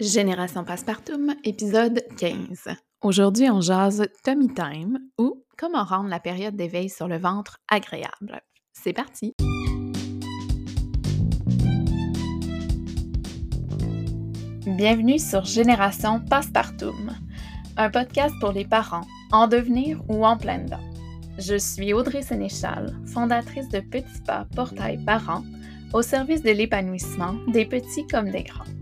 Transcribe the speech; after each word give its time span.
Génération 0.00 0.62
Passepartout, 0.62 1.26
épisode 1.42 2.04
15. 2.18 2.68
Aujourd'hui, 3.02 3.50
on 3.50 3.60
jase 3.60 4.06
Tummy 4.22 4.46
Time 4.46 5.00
ou 5.18 5.44
comment 5.56 5.82
rendre 5.82 6.08
la 6.08 6.20
période 6.20 6.54
d'éveil 6.54 6.88
sur 6.88 7.08
le 7.08 7.18
ventre 7.18 7.58
agréable. 7.68 8.40
C'est 8.72 8.92
parti! 8.92 9.34
Bienvenue 14.66 15.18
sur 15.18 15.44
Génération 15.44 16.20
Passepartout, 16.20 16.94
un 17.76 17.90
podcast 17.90 18.36
pour 18.40 18.52
les 18.52 18.66
parents 18.66 19.04
en 19.32 19.48
devenir 19.48 20.00
ou 20.08 20.24
en 20.24 20.36
pleine 20.36 20.66
dents. 20.66 20.92
Je 21.38 21.58
suis 21.58 21.92
Audrey 21.92 22.22
Sénéchal, 22.22 22.96
fondatrice 23.04 23.68
de 23.70 23.80
Petits 23.80 24.22
Pas 24.24 24.46
Portail 24.54 25.04
Parents, 25.04 25.42
au 25.92 26.02
service 26.02 26.42
de 26.42 26.52
l'épanouissement 26.52 27.34
des 27.48 27.66
petits 27.66 28.06
comme 28.06 28.30
des 28.30 28.44
grands. 28.44 28.77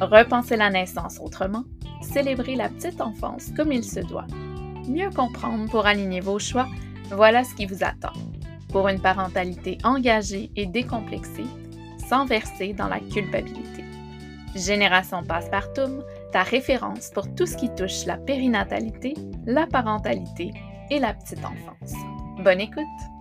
Repenser 0.00 0.56
la 0.56 0.70
naissance 0.70 1.18
autrement, 1.22 1.64
célébrer 2.02 2.54
la 2.54 2.68
petite 2.68 3.00
enfance 3.00 3.50
comme 3.56 3.72
il 3.72 3.84
se 3.84 4.00
doit, 4.00 4.26
mieux 4.88 5.10
comprendre 5.10 5.70
pour 5.70 5.86
aligner 5.86 6.20
vos 6.20 6.38
choix, 6.38 6.66
voilà 7.10 7.44
ce 7.44 7.54
qui 7.54 7.66
vous 7.66 7.82
attend. 7.82 8.12
Pour 8.70 8.88
une 8.88 9.00
parentalité 9.00 9.78
engagée 9.84 10.50
et 10.54 10.66
décomplexée, 10.66 11.46
sans 12.08 12.26
verser 12.26 12.74
dans 12.74 12.88
la 12.88 13.00
culpabilité. 13.00 13.84
Génération 14.54 15.22
Passepartout, 15.22 16.02
ta 16.32 16.42
référence 16.42 17.10
pour 17.14 17.34
tout 17.34 17.46
ce 17.46 17.56
qui 17.56 17.70
touche 17.74 18.04
la 18.06 18.16
périnatalité, 18.16 19.14
la 19.46 19.66
parentalité 19.66 20.52
et 20.90 20.98
la 20.98 21.14
petite 21.14 21.44
enfance. 21.44 21.94
Bonne 22.42 22.60
écoute! 22.60 23.15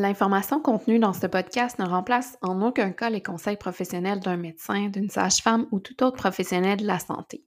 L'information 0.00 0.62
contenue 0.62 0.98
dans 0.98 1.12
ce 1.12 1.26
podcast 1.26 1.78
ne 1.78 1.84
remplace 1.84 2.38
en 2.40 2.62
aucun 2.62 2.90
cas 2.90 3.10
les 3.10 3.22
conseils 3.22 3.58
professionnels 3.58 4.20
d'un 4.20 4.38
médecin, 4.38 4.88
d'une 4.88 5.10
sage-femme 5.10 5.66
ou 5.72 5.78
tout 5.78 6.02
autre 6.02 6.16
professionnel 6.16 6.78
de 6.78 6.86
la 6.86 6.98
santé. 6.98 7.44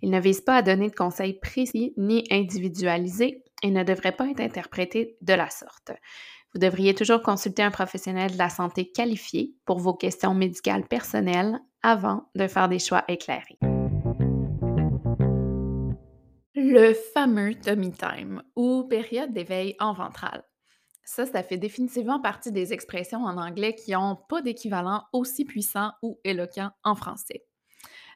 Il 0.00 0.08
ne 0.08 0.18
vise 0.18 0.40
pas 0.40 0.56
à 0.56 0.62
donner 0.62 0.88
de 0.88 0.94
conseils 0.94 1.34
précis 1.34 1.92
ni 1.98 2.24
individualisés 2.30 3.44
et 3.62 3.70
ne 3.70 3.84
devrait 3.84 4.16
pas 4.16 4.30
être 4.30 4.40
interprété 4.40 5.18
de 5.20 5.34
la 5.34 5.50
sorte. 5.50 5.92
Vous 6.54 6.60
devriez 6.60 6.94
toujours 6.94 7.20
consulter 7.20 7.62
un 7.62 7.70
professionnel 7.70 8.32
de 8.32 8.38
la 8.38 8.48
santé 8.48 8.90
qualifié 8.90 9.54
pour 9.66 9.78
vos 9.78 9.92
questions 9.92 10.32
médicales 10.32 10.88
personnelles 10.88 11.60
avant 11.82 12.30
de 12.34 12.46
faire 12.46 12.70
des 12.70 12.78
choix 12.78 13.04
éclairés. 13.06 13.58
Le 16.54 16.94
fameux 17.12 17.54
tummy 17.56 17.92
time 17.92 18.42
ou 18.56 18.84
période 18.84 19.34
d'éveil 19.34 19.76
en 19.78 19.92
ventrale. 19.92 20.42
Ça, 21.04 21.26
ça 21.26 21.42
fait 21.42 21.58
définitivement 21.58 22.20
partie 22.20 22.52
des 22.52 22.72
expressions 22.72 23.24
en 23.24 23.36
anglais 23.36 23.74
qui 23.74 23.92
n'ont 23.92 24.16
pas 24.16 24.40
d'équivalent 24.40 25.04
aussi 25.12 25.44
puissant 25.44 25.92
ou 26.02 26.20
éloquent 26.24 26.70
en 26.84 26.94
français. 26.94 27.44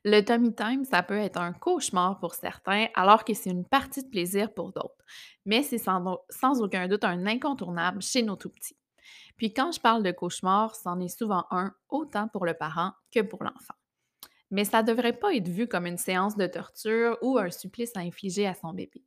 Le 0.05 0.21
tummy 0.21 0.55
time, 0.55 0.85
ça 0.85 1.03
peut 1.03 1.19
être 1.19 1.39
un 1.39 1.53
cauchemar 1.53 2.21
pour 2.21 2.35
certains, 2.35 2.87
alors 2.95 3.25
que 3.25 3.35
c'est 3.35 3.51
une 3.51 3.65
partie 3.65 4.05
de 4.05 4.09
plaisir 4.09 4.55
pour 4.55 4.73
d'autres. 4.73 5.05
Mais 5.45 5.65
c'est 5.65 5.79
sans, 5.79 6.63
aucun 6.63 6.87
doute 6.87 7.03
un 7.03 7.27
incontournable 7.27 8.03
chez 8.03 8.23
nos 8.23 8.37
tout 8.37 8.51
petits. 8.51 8.77
Puis 9.37 9.53
quand 9.53 9.73
je 9.73 9.81
parle 9.81 10.05
de 10.05 10.13
cauchemar, 10.13 10.77
c'en 10.77 11.01
est 11.01 11.09
souvent 11.09 11.45
un, 11.51 11.75
autant 11.89 12.29
pour 12.29 12.47
le 12.47 12.55
parent 12.55 12.93
que 13.13 13.21
pour 13.21 13.43
l'enfant. 13.43 13.75
Mais 14.53 14.65
ça 14.65 14.83
ne 14.83 14.87
devrait 14.87 15.19
pas 15.19 15.35
être 15.35 15.49
vu 15.49 15.67
comme 15.67 15.87
une 15.87 15.99
séance 15.99 16.37
de 16.37 16.47
torture 16.47 17.19
ou 17.21 17.37
un 17.39 17.51
supplice 17.51 17.91
à 17.97 18.01
infliger 18.01 18.47
à 18.47 18.55
son 18.55 18.73
bébé. 18.73 19.03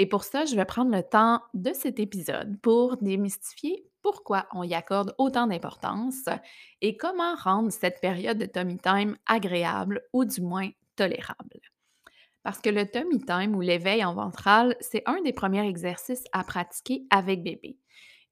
Et 0.00 0.06
pour 0.06 0.24
ça, 0.24 0.46
je 0.46 0.56
vais 0.56 0.64
prendre 0.64 0.96
le 0.96 1.02
temps 1.02 1.42
de 1.52 1.74
cet 1.74 2.00
épisode 2.00 2.58
pour 2.62 2.96
démystifier 3.02 3.84
pourquoi 4.00 4.46
on 4.54 4.62
y 4.62 4.72
accorde 4.72 5.14
autant 5.18 5.46
d'importance 5.46 6.24
et 6.80 6.96
comment 6.96 7.34
rendre 7.34 7.70
cette 7.70 8.00
période 8.00 8.38
de 8.38 8.46
tummy 8.46 8.78
time 8.78 9.18
agréable 9.26 10.00
ou 10.14 10.24
du 10.24 10.40
moins 10.40 10.70
tolérable. 10.96 11.60
Parce 12.42 12.62
que 12.62 12.70
le 12.70 12.90
tummy 12.90 13.20
time 13.20 13.54
ou 13.54 13.60
l'éveil 13.60 14.02
en 14.02 14.14
ventral, 14.14 14.74
c'est 14.80 15.02
un 15.04 15.20
des 15.20 15.34
premiers 15.34 15.68
exercices 15.68 16.24
à 16.32 16.44
pratiquer 16.44 17.04
avec 17.10 17.42
bébé. 17.42 17.76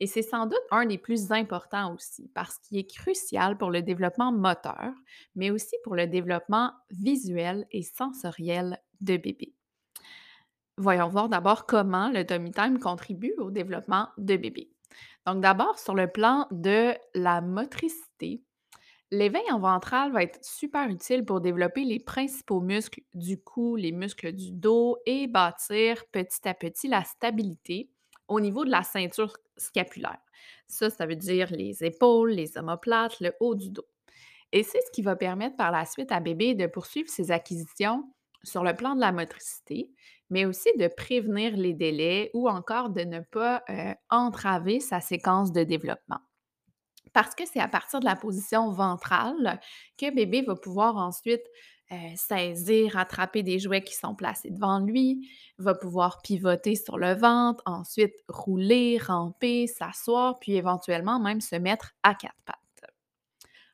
Et 0.01 0.07
c'est 0.07 0.23
sans 0.23 0.47
doute 0.47 0.57
un 0.71 0.87
des 0.87 0.97
plus 0.97 1.33
importants 1.33 1.93
aussi, 1.93 2.31
parce 2.35 2.57
qu'il 2.61 2.79
est 2.79 2.91
crucial 2.91 3.59
pour 3.59 3.71
le 3.71 3.83
développement 3.83 4.33
moteur, 4.33 4.95
mais 5.35 5.51
aussi 5.51 5.77
pour 5.85 5.97
le 5.97 6.07
développement 6.07 6.73
visuel 6.91 7.67
et 7.73 7.83
sensoriel 7.83 8.81
de 9.03 9.19
bébé. 9.19 9.58
Voyons 10.79 11.09
voir 11.09 11.29
d'abord 11.29 11.67
comment 11.67 12.09
le 12.09 12.25
tummy 12.25 12.53
time 12.53 12.79
contribue 12.79 13.35
au 13.39 13.51
développement 13.51 14.09
de 14.17 14.37
bébé. 14.37 14.71
Donc 15.27 15.41
d'abord, 15.41 15.77
sur 15.77 15.95
le 15.95 16.07
plan 16.07 16.47
de 16.53 16.95
la 17.15 17.41
motricité, 17.41 18.43
l'éveil 19.11 19.43
en 19.51 19.59
ventral 19.59 20.13
va 20.13 20.23
être 20.23 20.39
super 20.45 20.89
utile 20.89 21.25
pour 21.25 21.41
développer 21.41 21.83
les 21.83 21.99
principaux 21.99 22.61
muscles 22.61 23.03
du 23.13 23.43
cou, 23.43 23.75
les 23.75 23.91
muscles 23.91 24.33
du 24.33 24.53
dos 24.53 24.97
et 25.05 25.27
bâtir 25.27 26.05
petit 26.13 26.49
à 26.49 26.55
petit 26.55 26.87
la 26.87 27.03
stabilité 27.03 27.91
au 28.29 28.39
niveau 28.39 28.65
de 28.65 28.71
la 28.71 28.85
ceinture 28.85 29.37
scapulaire. 29.57 30.21
Ça, 30.69 30.91
ça 30.91 31.07
veut 31.07 31.17
dire 31.17 31.51
les 31.51 31.83
épaules, 31.83 32.31
les 32.31 32.57
omoplates, 32.57 33.19
le 33.21 33.33
haut 33.41 33.57
du 33.57 33.71
dos. 33.71 33.89
Et 34.53 34.63
c'est 34.63 34.81
ce 34.81 34.93
qui 34.93 35.03
va 35.03 35.17
permettre 35.17 35.57
par 35.57 35.73
la 35.73 35.85
suite 35.87 36.13
à 36.13 36.21
bébé 36.21 36.55
de 36.55 36.67
poursuivre 36.67 37.11
ses 37.11 37.33
acquisitions 37.33 38.05
sur 38.45 38.63
le 38.63 38.75
plan 38.75 38.95
de 38.95 39.01
la 39.01 39.13
motricité, 39.13 39.91
mais 40.31 40.45
aussi 40.45 40.69
de 40.79 40.89
prévenir 40.89 41.57
les 41.57 41.75
délais 41.75 42.31
ou 42.35 42.49
encore 42.49 42.91
de 42.91 43.03
ne 43.03 43.21
pas 43.21 43.65
entraver 44.11 44.81
sa 44.81 45.01
séquence 45.01 45.53
de 45.53 45.65
développement. 45.65 46.21
Parce 47.15 47.35
que 47.35 47.47
c'est 47.47 47.61
à 47.61 47.69
partir 47.69 48.01
de 48.01 48.05
la 48.05 48.17
position 48.17 48.71
ventrale 48.71 49.61
que 49.97 50.15
bébé 50.15 50.43
va 50.43 50.55
pouvoir 50.55 50.97
ensuite 50.97 51.43
saisir, 52.17 52.99
attraper 52.99 53.43
des 53.43 53.59
jouets 53.59 53.83
qui 53.83 53.95
sont 53.95 54.15
placés 54.15 54.51
devant 54.51 54.79
lui, 54.79 55.27
va 55.57 55.75
pouvoir 55.75 56.21
pivoter 56.21 56.77
sur 56.77 56.99
le 56.99 57.15
ventre, 57.15 57.63
ensuite 57.65 58.13
rouler, 58.29 58.99
ramper, 58.99 59.67
s'asseoir, 59.67 60.39
puis 60.39 60.53
éventuellement 60.53 61.19
même 61.19 61.41
se 61.41 61.57
mettre 61.57 61.95
à 62.03 62.15
quatre 62.15 62.37
pattes. 62.45 62.68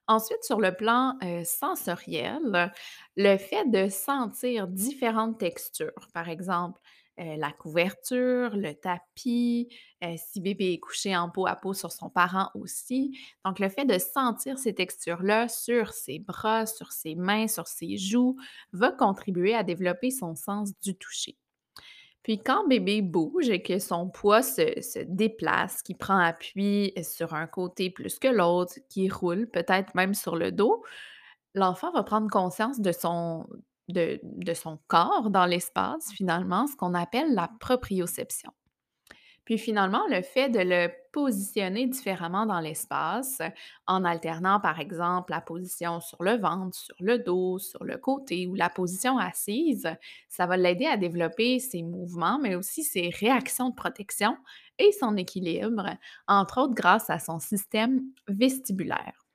Ensuite, 0.06 0.44
sur 0.44 0.60
le 0.60 0.74
plan 0.74 1.18
sensoriel, 1.44 2.70
le 3.16 3.36
fait 3.38 3.64
de 3.70 3.88
sentir 3.88 4.68
différentes 4.68 5.38
textures, 5.38 6.08
par 6.12 6.28
exemple 6.28 6.80
la 7.16 7.52
couverture, 7.52 8.56
le 8.56 8.72
tapis, 8.74 9.68
si 10.16 10.40
bébé 10.40 10.72
est 10.72 10.80
couché 10.80 11.16
en 11.16 11.30
peau 11.30 11.46
à 11.46 11.54
peau 11.54 11.72
sur 11.72 11.92
son 11.92 12.10
parent 12.10 12.50
aussi. 12.54 13.16
Donc, 13.44 13.60
le 13.60 13.68
fait 13.68 13.84
de 13.84 13.98
sentir 13.98 14.58
ces 14.58 14.74
textures-là 14.74 15.48
sur 15.48 15.92
ses 15.92 16.18
bras, 16.18 16.66
sur 16.66 16.90
ses 16.90 17.14
mains, 17.14 17.46
sur 17.46 17.68
ses 17.68 17.96
joues, 17.98 18.36
va 18.72 18.90
contribuer 18.90 19.54
à 19.54 19.62
développer 19.62 20.10
son 20.10 20.34
sens 20.34 20.72
du 20.82 20.96
toucher. 20.96 21.36
Puis 22.24 22.38
quand 22.38 22.66
bébé 22.66 23.02
bouge 23.02 23.50
et 23.50 23.62
que 23.62 23.78
son 23.78 24.08
poids 24.08 24.42
se, 24.42 25.04
déplace, 25.04 25.82
qu'il 25.82 25.98
prend 25.98 26.18
appui 26.18 26.92
sur 27.02 27.34
un 27.34 27.46
côté 27.46 27.90
plus 27.90 28.18
que 28.18 28.28
l'autre, 28.28 28.78
qui 28.88 29.08
roule 29.10 29.46
peut-être 29.46 29.94
même 29.94 30.14
sur 30.14 30.34
le 30.34 30.50
dos, 30.50 30.82
l'enfant 31.54 31.92
va 31.92 32.02
prendre 32.02 32.28
conscience 32.30 32.80
de 32.80 32.92
son 32.92 33.46
corps 34.88 35.30
dans 35.30 35.44
l'espace, 35.44 36.10
finalement, 36.14 36.66
ce 36.66 36.74
qu'on 36.76 36.94
appelle 36.94 37.34
la 37.34 37.50
proprioception. 37.60 38.50
Puis 39.44 39.58
finalement, 39.58 40.02
le 40.08 40.22
fait 40.22 40.48
de 40.48 40.60
le 40.60 40.90
positionner 41.12 41.86
différemment 41.86 42.46
dans 42.46 42.60
l'espace, 42.60 43.40
en 43.86 44.04
alternant 44.04 44.58
par 44.58 44.80
exemple 44.80 45.32
la 45.32 45.40
position 45.40 46.00
sur 46.00 46.22
le 46.22 46.36
ventre, 46.38 46.76
sur 46.76 46.96
le 46.98 47.18
dos, 47.18 47.58
sur 47.58 47.84
le 47.84 47.98
côté 47.98 48.46
ou 48.46 48.54
la 48.54 48.70
position 48.70 49.18
assise, 49.18 49.88
ça 50.28 50.46
va 50.46 50.56
l'aider 50.56 50.86
à 50.86 50.96
développer 50.96 51.58
ses 51.58 51.82
mouvements, 51.82 52.38
mais 52.40 52.54
aussi 52.54 52.82
ses 52.82 53.10
réactions 53.10 53.68
de 53.68 53.74
protection 53.74 54.36
et 54.78 54.92
son 54.92 55.16
équilibre, 55.16 55.90
entre 56.26 56.62
autres 56.62 56.74
grâce 56.74 57.10
à 57.10 57.18
son 57.18 57.38
système 57.38 58.02
vestibulaire. 58.26 59.26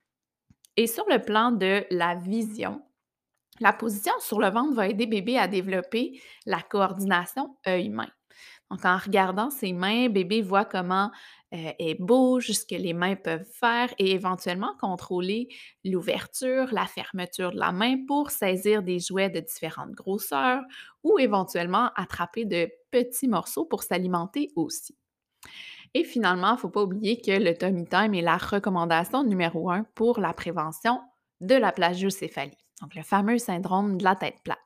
Et 0.76 0.86
sur 0.86 1.04
le 1.08 1.20
plan 1.20 1.52
de 1.52 1.84
la 1.90 2.14
vision, 2.14 2.82
la 3.60 3.72
position 3.72 4.12
sur 4.20 4.40
le 4.40 4.48
ventre 4.48 4.74
va 4.74 4.88
aider 4.88 5.06
bébé 5.06 5.38
à 5.38 5.48
développer 5.48 6.20
la 6.46 6.62
coordination 6.62 7.56
œil-main. 7.66 8.08
Donc, 8.70 8.84
en 8.84 8.96
regardant 8.96 9.50
ses 9.50 9.72
mains, 9.72 10.08
bébé 10.08 10.42
voit 10.42 10.64
comment 10.64 11.10
euh, 11.52 11.72
elle 11.78 11.96
bouge, 11.98 12.52
ce 12.52 12.64
que 12.64 12.76
les 12.76 12.92
mains 12.92 13.16
peuvent 13.16 13.48
faire 13.52 13.92
et 13.98 14.12
éventuellement 14.12 14.72
contrôler 14.80 15.48
l'ouverture, 15.84 16.68
la 16.70 16.86
fermeture 16.86 17.50
de 17.50 17.58
la 17.58 17.72
main 17.72 17.96
pour 18.06 18.30
saisir 18.30 18.82
des 18.84 19.00
jouets 19.00 19.30
de 19.30 19.40
différentes 19.40 19.92
grosseurs 19.92 20.62
ou 21.02 21.18
éventuellement 21.18 21.90
attraper 21.96 22.44
de 22.44 22.70
petits 22.92 23.26
morceaux 23.26 23.64
pour 23.64 23.82
s'alimenter 23.82 24.52
aussi. 24.54 24.96
Et 25.94 26.04
finalement, 26.04 26.50
il 26.50 26.54
ne 26.54 26.58
faut 26.58 26.68
pas 26.68 26.84
oublier 26.84 27.20
que 27.20 27.32
le 27.32 27.56
tummy 27.56 27.84
time 27.86 28.14
est 28.14 28.22
la 28.22 28.36
recommandation 28.36 29.24
numéro 29.24 29.70
un 29.70 29.84
pour 29.96 30.20
la 30.20 30.32
prévention 30.32 31.00
de 31.40 31.56
la 31.56 31.72
plagiocéphalie, 31.72 32.56
donc 32.80 32.94
le 32.94 33.02
fameux 33.02 33.38
syndrome 33.38 33.98
de 33.98 34.04
la 34.04 34.14
tête 34.14 34.36
plate. 34.44 34.58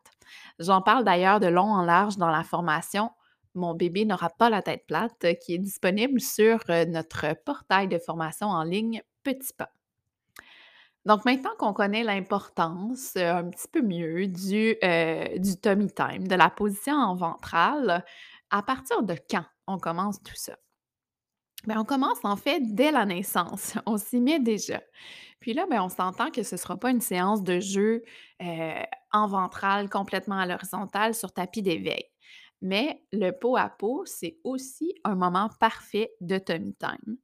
J'en 0.59 0.83
parle 0.83 1.05
d'ailleurs 1.05 1.41
de 1.41 1.47
long 1.47 1.73
en 1.73 1.83
large 1.83 2.19
dans 2.19 2.31
la 2.31 2.45
formation 2.45 3.11
mon 3.55 3.75
bébé 3.75 4.05
n'aura 4.05 4.31
pas 4.31 4.51
la 4.51 4.63
tête 4.63 4.87
plate, 4.87 5.27
qui 5.41 5.55
est 5.55 5.59
disponible 5.59 6.21
sur 6.21 6.59
notre 6.69 7.35
portail 7.45 7.89
de 7.89 7.99
formation 7.99 8.49
en 8.49 8.63
ligne 8.63 9.03
Petit 9.23 9.53
Pas. 9.57 9.71
Donc 11.05 11.25
maintenant 11.27 11.51
qu'on 11.59 11.75
connaît 11.75 12.03
l'importance, 12.03 13.15
heu, 13.17 13.29
un 13.29 13.51
petit 13.51 13.69
peu 13.69 13.83
mieux 13.83 14.27
du, 14.27 14.77
tummy 15.61 15.93
time, 15.93 16.27
de 16.27 16.35
la 16.35 16.49
position 16.49 17.15
ventrale, 17.15 18.05
à 18.51 18.63
partir 18.63 19.03
de 19.03 19.15
quand 19.31 19.45
on 19.67 19.79
commence 19.79 20.23
tout 20.23 20.35
ça? 20.35 20.57
Ben, 21.67 21.79
on 21.79 21.85
commence 21.85 22.19
en 22.25 22.37
fait 22.37 22.61
dès 22.61 22.91
la 22.91 23.05
naissance, 23.07 23.75
on 23.87 23.99
s'y 23.99 24.21
met 24.21 24.39
déjà. 24.39 24.83
Puis 25.41 25.53
là, 25.53 25.67
ben, 25.69 25.83
on 25.83 25.91
s'entend 25.91 26.31
que 26.31 26.43
ce 26.43 26.55
ne 26.55 26.61
sera 26.61 26.79
pas 26.79 26.91
une 26.91 27.03
séance 27.03 27.43
de 27.43 27.61
jeu, 27.61 28.03
en 29.13 29.27
ventrale 29.27 29.89
complètement 29.89 30.39
à 30.39 30.47
l'horizontale 30.47 31.15
sur 31.15 31.33
tapis 31.33 31.63
d'éveil. 31.63 32.05
Mais 32.65 33.05
le 33.13 33.31
pot 33.31 33.59
à 33.59 33.69
pot, 33.69 34.05
c'est 34.07 34.39
aussi 34.43 34.95
un 35.05 35.15
moment 35.15 35.51
parfait 35.61 36.15
de 36.23 36.39
tummy 36.39 36.75
time. 36.75 37.19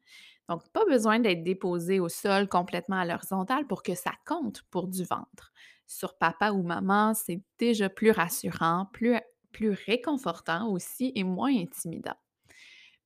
Donc 0.50 0.68
pas 0.68 0.84
besoin 0.84 1.18
d'être 1.18 1.42
déposé 1.42 1.98
au 1.98 2.10
sol 2.10 2.46
complètement 2.46 2.96
à 2.96 3.06
l'horizontale 3.06 3.66
pour 3.66 3.82
que 3.82 3.94
ça 3.94 4.12
compte 4.26 4.62
pour 4.70 4.86
du 4.86 5.02
ventre. 5.02 5.50
Sur 5.86 6.18
papa 6.18 6.50
ou 6.50 6.62
maman, 6.62 7.14
c'est 7.14 7.40
déjà 7.58 7.88
plus 7.88 8.10
rassurant, 8.10 8.86
plus 8.92 9.16
plus 9.50 9.70
réconfortant 9.70 10.68
aussi 10.68 11.10
et 11.14 11.24
moins 11.24 11.52
intimidant. 11.56 12.14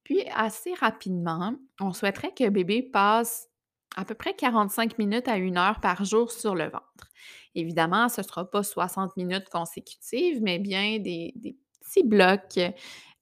Puis 0.03 0.27
assez 0.35 0.75
rapidement, 0.75 1.55
on 1.81 1.93
souhaiterait 1.93 2.35
que 2.35 2.49
bébé 2.49 2.83
passe 2.83 3.49
à 3.97 4.05
peu 4.05 4.15
près 4.15 4.35
45 4.35 4.99
minutes 4.99 5.29
à 5.29 5.37
une 5.37 5.57
heure 5.57 5.81
par 5.81 6.05
jour 6.05 6.33
sur 6.33 6.57
le 6.57 6.65
ventre. 6.65 7.09
Évidemment, 7.55 8.09
ce 8.09 8.21
ne 8.21 8.27
sera 8.27 8.51
pas 8.51 8.65
60 8.65 9.17
minutes 9.17 9.49
consécutives, 9.49 10.43
mais 10.43 10.59
bien 10.59 10.99
des, 10.99 11.33
des 11.37 11.57
petits 11.85 12.05
blocs 12.05 12.59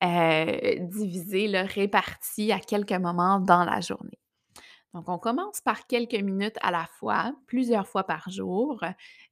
euh, 0.04 0.76
divisés, 0.80 1.48
répartis 1.60 2.52
à 2.52 2.58
quelques 2.58 2.92
moments 2.92 3.38
dans 3.38 3.64
la 3.64 3.80
journée. 3.80 4.18
Donc, 4.94 5.08
on 5.08 5.18
commence 5.18 5.60
par 5.62 5.86
quelques 5.86 6.20
minutes 6.20 6.58
à 6.60 6.70
la 6.70 6.86
fois, 6.98 7.32
plusieurs 7.46 7.88
fois 7.88 8.04
par 8.04 8.28
jour, 8.28 8.82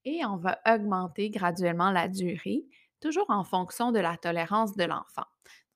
et 0.05 0.25
on 0.25 0.37
va 0.37 0.59
augmenter 0.67 1.29
graduellement 1.29 1.91
la 1.91 2.09
durée, 2.09 2.65
toujours 3.01 3.27
en 3.29 3.45
fonction 3.45 3.93
de 3.93 3.99
la 3.99 4.17
tolérance 4.17 4.75
de 4.75 4.85
l'enfant. 4.85 5.27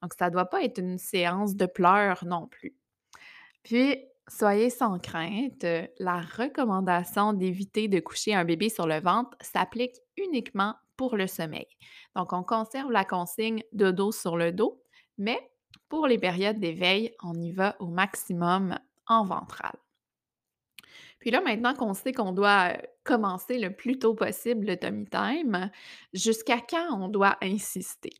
Donc, 0.01 0.13
ça 0.17 0.27
ne 0.27 0.31
doit 0.31 0.45
pas 0.45 0.63
être 0.63 0.79
une 0.79 0.97
séance 0.97 1.55
de 1.55 1.65
pleurs 1.67 2.25
non 2.25 2.47
plus. 2.47 2.75
Puis, 3.63 3.97
soyez 4.27 4.71
sans 4.71 4.97
crainte, 4.97 5.65
la 5.99 6.21
recommandation 6.21 7.33
d'éviter 7.33 7.87
de 7.87 7.99
coucher 7.99 8.33
un 8.33 8.45
bébé 8.45 8.69
sur 8.69 8.87
le 8.87 8.99
ventre 8.99 9.37
s'applique 9.41 9.95
uniquement 10.17 10.75
pour 10.97 11.15
le 11.15 11.27
sommeil. 11.27 11.67
Donc, 12.15 12.33
on 12.33 12.43
conserve 12.43 12.91
la 12.91 13.05
consigne 13.05 13.63
de 13.73 13.91
dos 13.91 14.11
sur 14.11 14.37
le 14.37 14.51
dos, 14.51 14.81
mais 15.17 15.39
pour 15.89 16.07
les 16.07 16.17
périodes 16.17 16.59
d'éveil, 16.59 17.13
on 17.23 17.33
y 17.33 17.51
va 17.51 17.75
au 17.79 17.87
maximum 17.87 18.77
en 19.07 19.23
ventral. 19.23 19.75
Puis 21.19 21.31
là, 21.31 21.41
maintenant 21.41 21.73
qu'on 21.73 21.93
sait 21.93 22.11
qu'on 22.11 22.33
doit 22.33 22.73
euh, 22.73 22.77
commencer 23.03 23.57
le 23.57 23.75
plus 23.75 23.97
tôt 23.97 24.13
possible 24.13 24.67
le 24.67 24.77
tummy 24.77 25.07
time, 25.07 25.71
jusqu'à 26.13 26.59
quand 26.59 26.87
on 26.91 27.07
doit 27.07 27.37
insister? 27.41 28.11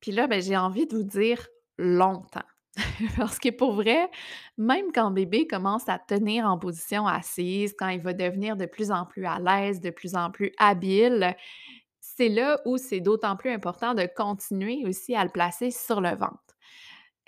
Puis 0.00 0.10
là, 0.10 0.26
ben, 0.26 0.42
j'ai 0.42 0.56
envie 0.56 0.86
de 0.86 0.96
vous 0.96 1.04
dire 1.04 1.46
longtemps. 1.78 2.40
Parce 3.16 3.38
que 3.38 3.50
pour 3.50 3.74
vrai, 3.74 4.10
même 4.56 4.92
quand 4.92 5.10
bébé 5.10 5.46
commence 5.46 5.88
à 5.88 5.98
tenir 5.98 6.46
en 6.46 6.58
position 6.58 7.06
assise, 7.06 7.74
quand 7.78 7.88
il 7.88 8.00
va 8.00 8.14
devenir 8.14 8.56
de 8.56 8.66
plus 8.66 8.90
en 8.90 9.04
plus 9.04 9.26
à 9.26 9.38
l'aise, 9.38 9.80
de 9.80 9.90
plus 9.90 10.14
en 10.14 10.30
plus 10.30 10.52
habile, 10.58 11.36
c'est 12.16 12.28
là 12.28 12.60
où 12.64 12.76
c'est 12.76 13.00
d'autant 13.00 13.36
plus 13.36 13.50
important 13.50 13.94
de 13.94 14.06
continuer 14.16 14.84
aussi 14.86 15.14
à 15.14 15.24
le 15.24 15.30
placer 15.30 15.70
sur 15.70 16.00
le 16.00 16.10
ventre. 16.10 16.56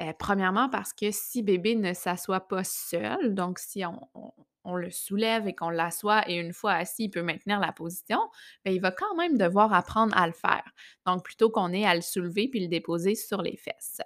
Euh, 0.00 0.12
premièrement, 0.18 0.68
parce 0.68 0.92
que 0.92 1.10
si 1.10 1.42
bébé 1.42 1.76
ne 1.76 1.94
s'assoit 1.94 2.48
pas 2.48 2.64
seul, 2.64 3.34
donc 3.34 3.58
si 3.58 3.84
on, 3.84 4.76
le 4.76 4.90
soulève 4.90 5.46
et 5.46 5.54
qu'on 5.54 5.68
l'assoit 5.68 6.28
et 6.28 6.36
une 6.36 6.52
fois 6.52 6.72
assis, 6.72 7.04
il 7.04 7.10
peut 7.10 7.22
maintenir 7.22 7.60
la 7.60 7.70
position, 7.70 8.18
bien, 8.64 8.74
il 8.74 8.80
va 8.80 8.90
quand 8.90 9.14
même 9.14 9.38
devoir 9.38 9.72
apprendre 9.72 10.16
à 10.16 10.26
le 10.26 10.32
faire. 10.32 10.64
Donc, 11.06 11.22
plutôt 11.22 11.50
qu'on 11.50 11.72
ait 11.72 11.84
à 11.84 11.94
le 11.94 12.00
soulever 12.00 12.48
puis 12.48 12.60
le 12.60 12.68
déposer 12.68 13.14
sur 13.14 13.42
les 13.42 13.56
fesses. 13.56 14.00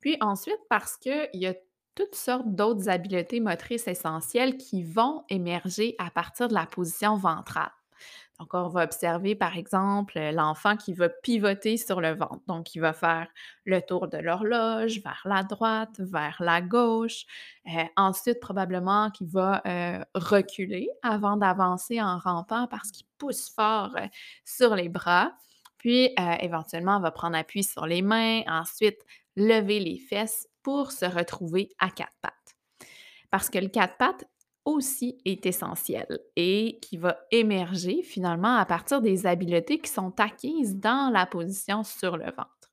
Puis 0.00 0.16
ensuite, 0.20 0.60
parce 0.70 0.96
qu'il 0.96 1.28
y 1.34 1.46
a 1.46 1.54
toutes 1.94 2.14
sortes 2.14 2.46
d'autres 2.46 2.88
habiletés 2.88 3.40
motrices 3.40 3.88
essentielles 3.88 4.56
qui 4.56 4.82
vont 4.82 5.24
émerger 5.28 5.94
à 5.98 6.10
partir 6.10 6.48
de 6.48 6.54
la 6.54 6.64
position 6.64 7.16
ventrale. 7.16 7.70
On 8.52 8.68
va 8.68 8.84
observer, 8.84 9.34
par 9.34 9.56
exemple, 9.56 10.18
l'enfant 10.32 10.76
qui 10.76 10.92
va 10.92 11.08
pivoter 11.08 11.76
sur 11.76 12.00
le 12.00 12.14
ventre. 12.14 12.40
Donc, 12.46 12.74
il 12.74 12.80
va 12.80 12.92
faire 12.92 13.28
le 13.64 13.80
tour 13.80 14.08
de 14.08 14.18
l'horloge 14.18 15.00
vers 15.02 15.22
la 15.24 15.42
droite, 15.42 15.98
vers 15.98 16.36
la 16.40 16.60
gauche. 16.60 17.24
Euh, 17.66 17.84
ensuite, 17.96 18.40
probablement 18.40 19.10
qu'il 19.10 19.28
va 19.28 19.62
euh, 19.66 20.04
reculer 20.14 20.88
avant 21.02 21.36
d'avancer 21.36 22.00
en 22.00 22.18
rampant 22.18 22.66
parce 22.66 22.90
qu'il 22.90 23.06
pousse 23.18 23.50
fort 23.54 23.94
euh, 23.96 24.06
sur 24.44 24.74
les 24.74 24.88
bras. 24.88 25.32
Puis, 25.78 26.14
euh, 26.18 26.36
éventuellement, 26.40 26.96
on 26.98 27.00
va 27.00 27.10
prendre 27.10 27.36
appui 27.36 27.64
sur 27.64 27.86
les 27.86 28.02
mains. 28.02 28.42
Ensuite, 28.46 29.00
lever 29.36 29.80
les 29.80 29.98
fesses 29.98 30.48
pour 30.62 30.92
se 30.92 31.04
retrouver 31.04 31.70
à 31.78 31.90
quatre 31.90 32.16
pattes. 32.20 32.32
Parce 33.30 33.50
que 33.50 33.58
le 33.58 33.68
quatre 33.68 33.96
pattes 33.96 34.24
aussi 34.64 35.18
est 35.24 35.44
essentiel 35.46 36.20
et 36.36 36.78
qui 36.80 36.96
va 36.96 37.18
émerger 37.30 38.02
finalement 38.02 38.56
à 38.56 38.64
partir 38.64 39.00
des 39.00 39.26
habiletés 39.26 39.78
qui 39.78 39.90
sont 39.90 40.18
acquises 40.20 40.76
dans 40.76 41.10
la 41.12 41.26
position 41.26 41.82
sur 41.82 42.16
le 42.16 42.26
ventre. 42.26 42.70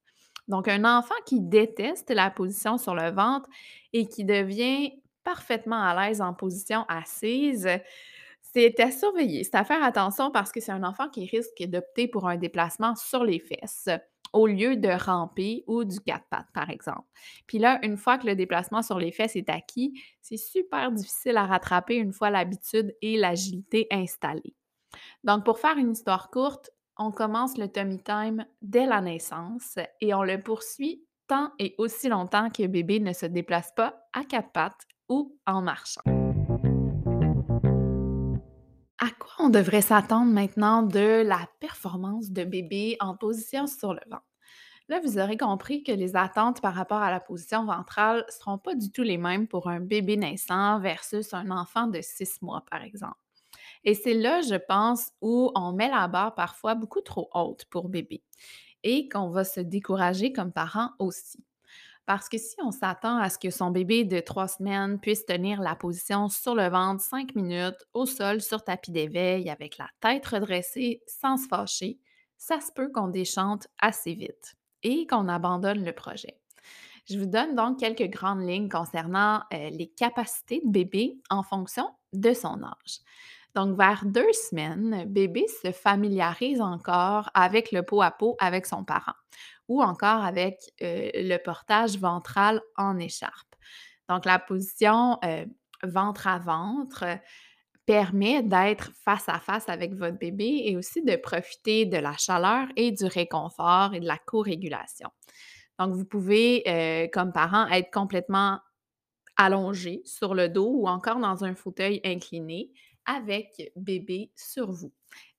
Donc, 0.47 0.67
un 0.67 0.83
enfant 0.83 1.15
qui 1.25 1.39
déteste 1.39 2.09
la 2.09 2.31
position 2.31 2.77
sur 2.77 2.95
le 2.95 3.11
ventre 3.11 3.47
et 3.93 4.07
qui 4.07 4.25
devient 4.25 4.93
parfaitement 5.23 5.81
à 5.81 6.07
l'aise 6.07 6.21
en 6.21 6.33
position 6.33 6.85
assise, 6.87 7.69
c'est 8.41 8.79
à 8.79 8.89
surveiller. 8.89 9.43
C'est 9.43 9.55
à 9.55 9.63
faire 9.63 9.83
attention 9.83 10.31
parce 10.31 10.51
que 10.51 10.59
c'est 10.59 10.71
un 10.71 10.83
enfant 10.83 11.07
qui 11.07 11.25
risque 11.27 11.63
d'opter 11.63 12.07
pour 12.07 12.27
un 12.27 12.37
déplacement 12.37 12.95
sur 12.95 13.23
les 13.23 13.39
fesses 13.39 13.89
au 14.33 14.47
lieu 14.47 14.75
de 14.75 14.89
ramper 14.89 15.63
ou 15.67 15.83
du 15.83 15.99
quatre 15.99 16.25
pattes, 16.29 16.51
par 16.53 16.69
exemple. 16.69 17.07
Puis 17.47 17.59
là, 17.59 17.79
une 17.83 17.97
fois 17.97 18.17
que 18.17 18.27
le 18.27 18.35
déplacement 18.35 18.81
sur 18.81 18.99
les 18.99 19.11
fesses 19.11 19.35
est 19.35 19.49
acquis, 19.49 20.01
c'est 20.21 20.37
super 20.37 20.91
difficile 20.91 21.37
à 21.37 21.45
rattraper 21.45 21.95
une 21.95 22.13
fois 22.13 22.29
l'habitude 22.29 22.95
et 23.01 23.17
l'agilité 23.17 23.87
installées. 23.91 24.55
Donc, 25.23 25.45
pour 25.45 25.59
faire 25.59 25.77
une 25.77 25.91
histoire 25.91 26.29
courte, 26.29 26.69
on 26.97 27.11
commence 27.11 27.57
le 27.57 27.71
tummy 27.71 28.01
time 28.03 28.45
dès 28.61 28.85
la 28.85 29.01
naissance 29.01 29.77
et 30.01 30.13
on 30.13 30.23
le 30.23 30.41
poursuit 30.41 31.03
tant 31.27 31.51
et 31.59 31.75
aussi 31.77 32.09
longtemps 32.09 32.49
que 32.49 32.67
bébé 32.67 32.99
ne 32.99 33.13
se 33.13 33.25
déplace 33.25 33.71
pas 33.75 34.01
à 34.13 34.23
quatre 34.23 34.51
pattes 34.51 34.85
ou 35.07 35.37
en 35.45 35.61
marchant. 35.61 36.18
On 39.39 39.49
devrait 39.49 39.81
s'attendre 39.81 40.31
maintenant 40.31 40.83
de 40.83 41.23
la 41.23 41.47
performance 41.59 42.31
de 42.31 42.43
bébé 42.43 42.97
en 42.99 43.15
position 43.15 43.67
sur 43.67 43.93
le 43.93 44.01
ventre? 44.09 44.23
Là, 44.89 44.99
vous 45.01 45.19
aurez 45.19 45.37
compris 45.37 45.83
que 45.83 45.91
les 45.91 46.15
attentes 46.15 46.61
par 46.61 46.73
rapport 46.73 47.01
à 47.01 47.11
la 47.11 47.19
position 47.19 47.65
ventrale 47.65 48.25
ne 48.27 48.31
seront 48.31 48.57
pas 48.57 48.75
du 48.75 48.91
tout 48.91 49.03
les 49.03 49.17
mêmes 49.17 49.47
pour 49.47 49.69
un 49.69 49.79
bébé 49.79 50.17
naissant 50.17 50.79
versus 50.79 51.33
un 51.33 51.51
enfant 51.51 51.87
de 51.87 52.01
six 52.01 52.41
mois, 52.41 52.63
par 52.69 52.83
exemple. 52.83 53.17
Et 53.83 53.95
c'est 53.95 54.13
là, 54.15 54.41
je 54.41 54.55
pense, 54.55 55.11
où 55.21 55.51
on 55.55 55.73
met 55.73 55.89
la 55.89 56.07
barre 56.07 56.35
parfois 56.35 56.75
beaucoup 56.75 57.01
trop 57.01 57.29
haute 57.33 57.65
pour 57.65 57.89
bébé 57.89 58.23
et 58.83 59.09
qu'on 59.09 59.29
va 59.29 59.43
se 59.45 59.59
décourager 59.61 60.33
comme 60.33 60.53
parent 60.53 60.91
aussi. 60.99 61.43
Parce 62.09 62.27
que 62.27 62.39
si 62.39 62.55
on 62.63 62.71
s'attend 62.71 63.19
à 63.19 63.29
ce 63.29 63.37
que 63.37 63.51
son 63.51 63.69
bébé 63.69 64.03
de 64.03 64.19
trois 64.19 64.47
semaines 64.47 64.99
puisse 64.99 65.27
tenir 65.27 65.61
la 65.61 65.75
position 65.75 66.27
sur 66.27 66.55
le 66.55 66.67
ventre 66.67 67.03
cinq 67.03 67.35
minutes 67.35 67.85
au 67.93 68.07
sol 68.07 68.41
sur 68.41 68.63
tapis 68.63 68.89
d'éveil 68.89 69.47
avec 69.47 69.77
la 69.77 69.87
tête 69.99 70.25
redressée 70.25 71.03
sans 71.05 71.37
se 71.37 71.47
fâcher, 71.47 71.99
ça 72.35 72.61
se 72.61 72.71
peut 72.71 72.91
qu'on 72.91 73.09
déchante 73.09 73.67
assez 73.77 74.15
vite 74.15 74.55
et 74.81 75.05
qu'on 75.05 75.27
abandonne 75.27 75.85
le 75.85 75.93
projet. 75.93 76.39
Je 77.07 77.19
vous 77.19 77.27
donne 77.27 77.53
donc 77.53 77.77
quelques 77.77 78.09
grandes 78.09 78.41
lignes 78.41 78.69
concernant 78.69 79.43
euh, 79.53 79.69
les 79.69 79.91
capacités 79.95 80.61
de 80.65 80.71
bébé 80.71 81.19
en 81.29 81.43
fonction 81.43 81.91
de 82.13 82.33
son 82.33 82.63
âge. 82.63 83.01
Donc, 83.53 83.77
vers 83.77 84.03
deux 84.05 84.31
semaines, 84.33 85.05
bébé 85.05 85.45
se 85.63 85.71
familiarise 85.71 86.61
encore 86.61 87.29
avec 87.35 87.71
le 87.71 87.83
pot 87.83 88.01
à 88.01 88.11
pot 88.11 88.35
avec 88.39 88.65
son 88.65 88.83
parent 88.83 89.13
ou 89.69 89.81
encore 89.81 90.25
avec 90.25 90.59
le 90.81 91.37
portage 91.37 91.97
ventral 91.97 92.61
en 92.75 92.97
écharpe. 92.99 93.55
Donc, 94.09 94.25
la 94.25 94.39
position 94.39 95.17
ventre 95.83 96.27
à 96.27 96.39
ventre 96.39 97.05
permet 97.85 98.43
d'être 98.43 98.91
face 99.03 99.29
à 99.29 99.39
face 99.39 99.69
avec 99.69 99.93
votre 99.93 100.17
bébé 100.17 100.63
et 100.65 100.75
aussi 100.75 101.01
de 101.03 101.15
profiter 101.15 101.85
de 101.85 101.97
la 101.97 102.17
chaleur 102.17 102.67
et 102.75 102.91
du 102.91 103.05
réconfort 103.05 103.93
et 103.93 103.99
de 103.99 104.07
la 104.07 104.17
co-régulation. 104.17 105.09
Donc, 105.79 105.93
vous 105.93 106.05
pouvez, 106.05 107.09
comme 107.13 107.31
parent, 107.31 107.67
être 107.67 107.91
complètement 107.91 108.59
allongé 109.37 110.01
sur 110.03 110.35
le 110.35 110.49
dos 110.49 110.69
ou 110.69 110.87
encore 110.89 111.19
dans 111.19 111.45
un 111.45 111.55
fauteuil 111.55 112.01
incliné 112.03 112.71
avec 113.05 113.71
bébé 113.75 114.31
sur 114.35 114.71
vous. 114.71 114.91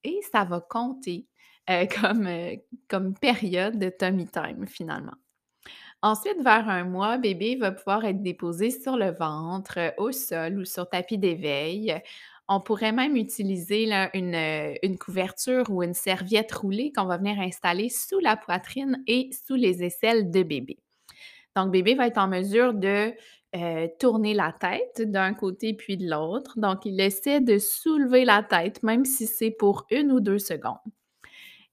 Et 0.03 0.19
ça 0.33 0.45
va 0.45 0.61
compter 0.61 1.29
euh, 1.69 1.87
comme, 2.01 2.27
euh, 2.27 2.57
comme 2.89 3.15
période 3.15 3.79
de 3.79 3.91
tummy 3.91 4.27
time 4.27 4.67
finalement. 4.67 5.15
Ensuite, 6.03 6.41
vers 6.43 6.69
un 6.69 6.85
mois, 6.85 7.19
bébé 7.19 7.57
va 7.57 7.73
pouvoir 7.73 8.05
être 8.07 8.23
déposé 8.23 8.71
sur 8.71 8.97
le 8.97 9.11
ventre, 9.11 9.93
au 9.99 10.13
sol 10.13 10.59
ou 10.59 10.65
sur 10.65 10.89
tapis 10.89 11.19
d'éveil. 11.19 12.01
On 12.49 12.61
pourrait 12.61 12.93
même 12.93 13.17
utiliser 13.17 13.85
une, 14.15 14.35
euh, 14.35 14.97
couverture 14.99 15.71
ou 15.71 15.83
une 15.83 15.95
serviette 15.95 16.53
roulée 16.53 16.91
qu'on 16.93 17.05
va 17.05 17.19
venir 17.19 17.39
installer 17.39 17.91
sous 17.91 18.19
la 18.19 18.37
poitrine 18.37 19.03
et 19.07 19.31
sous 19.47 19.57
les 19.57 19.85
aisselles 19.85 20.31
de 20.31 20.43
bébé. 20.43 20.79
Donc, 21.57 21.71
bébé 21.73 21.95
va 21.95 22.07
être 22.07 22.19
en 22.19 22.29
mesure 22.29 22.75
de 22.75 23.13
euh, 23.57 23.89
tourner 23.99 24.35
la 24.35 24.53
tête 24.53 25.03
d'un 25.11 25.35
côté 25.35 25.75
puis 25.75 25.97
de 25.97 26.09
l'autre. 26.09 26.59
Donc, 26.59 26.87
il 26.87 27.01
essaie 27.01 27.41
de 27.41 27.59
soulever 27.59 28.25
la 28.25 28.43
tête, 28.43 28.83
même 28.83 29.05
si 29.05 29.27
c'est 29.27 29.51
pour 29.51 29.87
une 29.91 30.13
ou 30.13 30.21
deux 30.21 30.39
secondes. 30.39 30.79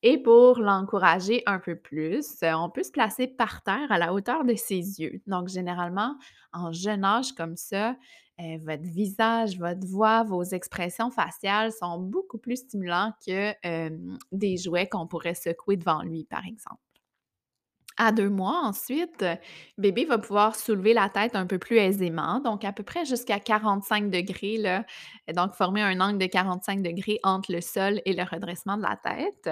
Et 0.04 0.22
pour 0.22 0.60
l'encourager 0.60 1.42
un 1.48 1.60
peu 1.60 1.76
plus, 1.76 2.42
euh, 2.44 2.54
on 2.54 2.70
peut 2.70 2.84
se 2.84 2.92
placer 2.92 3.28
par 3.28 3.64
terre 3.64 3.92
à 3.92 3.98
la 3.98 4.14
hauteur 4.14 4.44
de 4.46 4.54
ses 4.56 4.76
yeux. 5.02 5.22
Donc, 5.28 5.48
généralement, 5.50 6.16
en 6.54 6.72
jeune 6.72 7.04
âge 7.04 7.34
comme 7.34 7.56
ça, 7.58 7.98
euh, 8.40 8.58
votre 8.64 8.84
visage, 8.84 9.58
votre 9.58 9.86
voix, 9.88 10.24
vos 10.24 10.44
expressions 10.44 11.10
faciales 11.10 11.72
sont 11.72 11.98
beaucoup 12.00 12.38
plus 12.38 12.58
stimulants 12.58 13.14
que 13.26 13.54
des 14.32 14.58
jouets 14.58 14.88
qu'on 14.88 15.08
pourrait 15.08 15.34
secouer 15.36 15.78
devant 15.78 16.04
lui, 16.04 16.26
par 16.26 16.46
exemple. 16.46 16.82
À 18.00 18.12
2 18.12 18.30
mois 18.30 18.62
ensuite, 18.64 19.24
heu, 19.24 19.38
bébé 19.80 20.06
va 20.06 20.20
pouvoir 20.20 20.56
soulever 20.56 20.94
la 20.94 21.10
tête 21.10 21.36
un 21.36 21.48
peu 21.48 21.58
plus 21.58 21.78
aisément, 21.78 22.40
donc 22.40 22.64
à 22.64 22.72
peu 22.72 22.84
près 22.84 23.06
jusqu'à 23.06 23.40
45 23.40 24.12
degrés 24.12 24.58
là, 24.58 24.86
donc 25.36 25.54
former 25.56 25.82
un 25.82 26.00
angle 26.00 26.20
de 26.20 26.28
45 26.28 26.84
degrés 26.84 27.20
entre 27.24 27.52
le 27.52 27.60
sol 27.60 28.00
et 28.06 28.14
le 28.14 28.22
redressement 28.24 28.78
de 28.78 28.84
la 28.84 28.98
tête. 28.98 29.50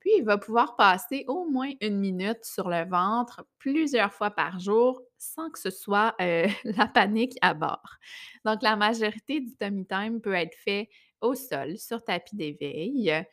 Puis 0.00 0.10
il 0.18 0.24
va 0.24 0.36
pouvoir 0.36 0.76
passer 0.76 1.24
au 1.28 1.46
moins 1.48 1.70
une 1.80 1.98
minute 1.98 2.44
sur 2.44 2.68
le 2.68 2.84
ventre 2.86 3.46
plusieurs 3.58 4.12
fois 4.12 4.30
par 4.32 4.60
jour 4.60 5.00
sans 5.16 5.48
que 5.50 5.58
ce 5.58 5.70
soit, 5.70 6.14
heu, 6.20 6.44
la 6.64 6.86
panique 6.88 7.38
à 7.40 7.54
bord. 7.54 7.96
Donc 8.44 8.62
la 8.62 8.76
majorité 8.76 9.40
du 9.40 9.56
tummy 9.56 9.86
time 9.86 10.20
peut 10.20 10.34
être 10.34 10.56
fait 10.62 10.90
au 11.22 11.34
sol, 11.34 11.78
sur 11.78 12.04
tapis 12.04 12.36
d'éveil. 12.36 13.24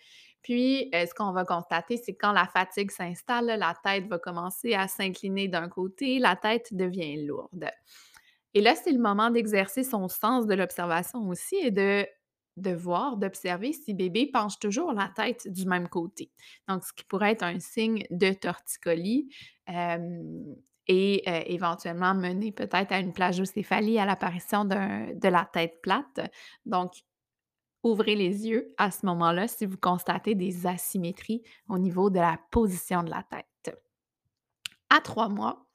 Puis, 0.46 0.92
heu, 0.96 1.08
ce 1.08 1.16
qu'on 1.16 1.34
va 1.34 1.44
constater, 1.44 1.98
c'est 1.98 2.14
que 2.14 2.20
quand 2.22 2.32
la 2.34 2.46
fatigue 2.48 2.92
s'installe, 2.92 3.48
la 3.48 3.76
tête 3.84 4.08
va 4.08 4.20
commencer 4.20 4.76
à 4.76 4.88
s'incliner 4.88 5.48
d'un 5.50 5.70
côté, 5.70 6.20
la 6.20 6.36
tête 6.36 6.70
devient 6.74 7.26
lourde. 7.26 7.68
Et 8.54 8.62
là, 8.62 8.76
c'est 8.76 8.92
le 8.92 9.00
moment 9.00 9.32
d'exercer 9.32 9.84
son 9.84 10.08
sens 10.08 10.48
de 10.48 10.54
l'observation 10.54 11.28
aussi 11.28 11.56
et 11.58 11.72
de 11.72 12.06
voir, 12.72 13.18
d'observer 13.18 13.74
si 13.74 13.94
bébé 13.94 14.30
penche 14.32 14.60
toujours 14.60 14.94
la 14.94 15.12
tête 15.16 15.52
du 15.52 15.66
même 15.66 15.90
côté. 15.90 16.32
Donc, 16.70 16.84
ce 16.86 16.94
qui 16.94 17.04
pourrait 17.06 17.32
être 17.32 17.44
un 17.44 17.60
signe 17.60 18.06
de 18.12 18.32
torticolis, 18.34 19.30
hem 19.68 20.56
et 20.88 21.24
heu, 21.28 21.42
éventuellement 21.48 22.14
mener 22.14 22.52
peut-être 22.52 22.92
à 22.92 23.00
une 23.00 23.12
plagiocéphalie, 23.12 23.98
à 23.98 24.06
l'apparition 24.06 24.66
de 24.66 25.28
la 25.28 25.50
tête 25.52 25.82
plate. 25.82 26.20
Donc 26.68 26.92
Ouvrez 27.86 28.16
les 28.16 28.48
yeux 28.48 28.74
à 28.78 28.92
ce 28.92 29.06
moment-là 29.06 29.48
si 29.48 29.66
vous 29.66 29.78
constatez 29.78 30.36
des 30.36 30.68
asymétries 30.68 31.44
au 31.70 31.78
niveau 31.78 32.10
de 32.10 32.20
la 32.20 32.38
position 32.52 33.04
de 33.04 33.12
la 33.12 33.24
tête. 33.24 33.80
À 34.90 35.02
3 35.02 35.30
mois, 35.30 35.66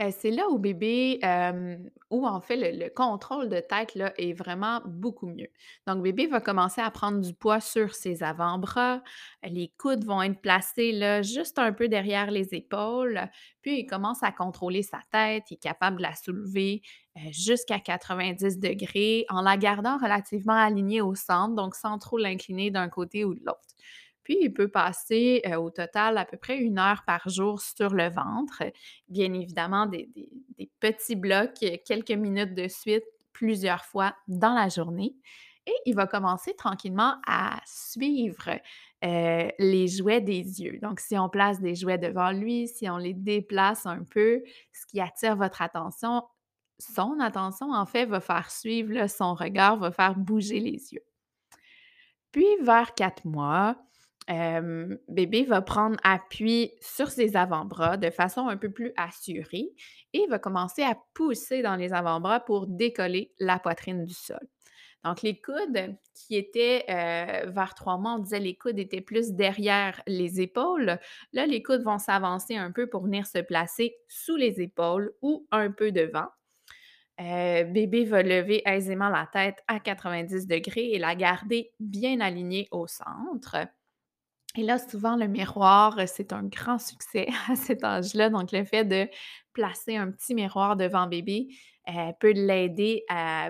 Heu, 0.00 0.10
c'est 0.18 0.30
là 0.30 0.48
où 0.48 0.58
bébé, 0.58 1.18
hem, 1.22 1.90
où 2.10 2.26
en 2.26 2.40
fait 2.40 2.56
le 2.56 2.84
le 2.84 2.88
contrôle 2.90 3.50
de 3.50 3.60
tête 3.60 3.94
là 3.94 4.12
est 4.16 4.32
vraiment 4.32 4.80
beaucoup 4.86 5.26
mieux. 5.26 5.48
Donc 5.86 6.02
bébé 6.02 6.26
va 6.26 6.40
commencer 6.40 6.80
à 6.80 6.90
prendre 6.90 7.20
du 7.20 7.34
poids 7.34 7.60
sur 7.60 7.94
ses 7.94 8.22
avant-bras, 8.22 9.02
les 9.42 9.68
coudes 9.78 10.04
vont 10.04 10.22
être 10.22 10.40
placés 10.40 11.22
juste 11.22 11.58
un 11.58 11.72
peu 11.72 11.88
derrière 11.88 12.30
les 12.30 12.54
épaules, 12.54 13.20
puis 13.60 13.80
il 13.80 13.86
commence 13.86 14.22
à 14.22 14.32
contrôler 14.32 14.82
sa 14.82 15.00
tête, 15.12 15.50
il 15.50 15.54
est 15.54 15.62
capable 15.62 15.98
de 15.98 16.02
la 16.02 16.14
soulever, 16.14 16.80
jusqu'à 17.32 17.78
90 17.80 18.58
degrés 18.58 19.26
en 19.28 19.42
la 19.42 19.56
gardant 19.56 19.98
relativement 19.98 20.54
alignée 20.54 21.00
au 21.00 21.14
centre, 21.14 21.54
donc 21.54 21.74
sans 21.74 21.98
trop 21.98 22.18
l'incliner 22.18 22.70
d'un 22.70 22.88
côté 22.88 23.24
ou 23.24 23.34
de 23.34 23.40
l'autre. 23.44 23.60
Puis, 24.22 24.36
il 24.42 24.52
peut 24.52 24.68
passer, 24.68 25.42
heu, 25.46 25.56
au 25.56 25.70
total 25.70 26.18
à 26.18 26.24
peu 26.24 26.36
près 26.36 26.58
une 26.58 26.78
heure 26.78 27.02
par 27.06 27.28
jour 27.28 27.60
sur 27.60 27.90
le 27.90 28.08
ventre. 28.10 28.62
Bien 29.08 29.32
évidemment, 29.32 29.86
des 29.86 30.08
petits 30.80 31.16
blocs, 31.16 31.62
euh, 31.62 31.76
quelques 31.86 32.10
minutes 32.10 32.54
de 32.54 32.68
suite, 32.68 33.04
plusieurs 33.32 33.84
fois 33.84 34.14
dans 34.28 34.54
la 34.54 34.68
journée 34.68 35.14
et 35.66 35.72
il 35.86 35.94
va 35.94 36.06
commencer 36.06 36.54
tranquillement 36.56 37.14
à 37.26 37.60
suivre, 37.66 38.50
heu, 39.04 39.50
les 39.58 39.88
jouets 39.88 40.20
des 40.20 40.62
yeux. 40.62 40.78
Donc 40.82 41.00
si 41.00 41.16
on 41.18 41.28
place 41.28 41.60
des 41.60 41.74
jouets 41.74 41.98
devant 41.98 42.32
lui, 42.32 42.66
si 42.66 42.88
on 42.90 42.96
les 42.96 43.14
déplace 43.14 43.86
un 43.86 44.02
peu, 44.10 44.42
ce 44.72 44.86
qui 44.86 45.00
attire 45.00 45.36
votre 45.36 45.62
attention, 45.62 46.22
son 46.80 47.20
attention 47.20 47.72
en 47.72 47.86
fait 47.86 48.06
va 48.06 48.20
faire 48.20 48.50
suivre, 48.50 49.06
son 49.06 49.34
regard 49.34 49.76
va 49.76 49.92
faire 49.92 50.16
bouger 50.16 50.58
les 50.58 50.92
yeux. 50.92 51.04
Puis 52.32 52.46
vers 52.62 52.94
4 52.94 53.24
mois, 53.24 53.76
bébé 55.08 55.44
va 55.44 55.62
prendre 55.62 55.96
appui 56.04 56.72
sur 56.80 57.10
ses 57.10 57.36
avant-bras 57.36 57.96
de 57.96 58.10
façon 58.10 58.48
un 58.48 58.56
peu 58.56 58.70
plus 58.70 58.92
assurée 58.96 59.70
et 60.12 60.26
va 60.28 60.38
commencer 60.38 60.82
à 60.82 60.96
pousser 61.14 61.62
dans 61.62 61.76
les 61.76 61.92
avant-bras 61.92 62.40
pour 62.40 62.66
décoller 62.66 63.32
la 63.40 63.58
poitrine 63.58 64.04
du 64.04 64.14
sol. 64.14 64.40
Donc 65.02 65.22
les 65.22 65.40
coudes 65.40 65.96
qui 66.14 66.36
étaient, 66.36 66.84
vers 67.48 67.74
3 67.74 67.96
mois, 67.98 68.16
on 68.16 68.18
disait 68.18 68.38
les 68.38 68.54
coudes 68.54 68.78
étaient 68.78 69.00
plus 69.00 69.32
derrière 69.32 70.00
les 70.06 70.40
épaules. 70.40 70.98
Là, 71.32 71.46
les 71.46 71.62
coudes 71.62 71.82
vont 71.82 71.98
s'avancer 71.98 72.54
un 72.54 72.70
peu 72.70 72.86
pour 72.86 73.04
venir 73.04 73.26
se 73.26 73.38
placer 73.38 73.96
sous 74.08 74.36
les 74.36 74.60
épaules 74.60 75.12
ou 75.22 75.48
un 75.50 75.70
peu 75.70 75.90
devant. 75.90 76.28
Heu, 77.20 77.64
bébé 77.64 78.04
va 78.04 78.22
lever 78.22 78.62
aisément 78.66 79.08
la 79.10 79.26
tête 79.26 79.62
à 79.68 79.78
90 79.80 80.46
degrés 80.46 80.92
et 80.92 80.98
la 80.98 81.14
garder 81.14 81.72
bien 81.80 82.20
alignée 82.20 82.68
au 82.70 82.86
centre. 82.86 83.56
Et 84.56 84.62
là, 84.62 84.78
souvent, 84.78 85.16
le 85.16 85.28
miroir, 85.28 85.98
heu, 85.98 86.06
c'est 86.06 86.32
un 86.32 86.44
grand 86.44 86.78
succès 86.78 87.28
à 87.50 87.56
cet 87.56 87.84
âge-là. 87.84 88.30
Donc, 88.30 88.52
le 88.52 88.64
fait 88.64 88.84
de 88.84 89.08
placer 89.52 89.96
un 89.96 90.10
petit 90.10 90.34
miroir 90.34 90.76
devant 90.76 91.06
bébé, 91.06 91.48
heu, 91.88 92.12
peut 92.20 92.32
l'aider 92.32 93.04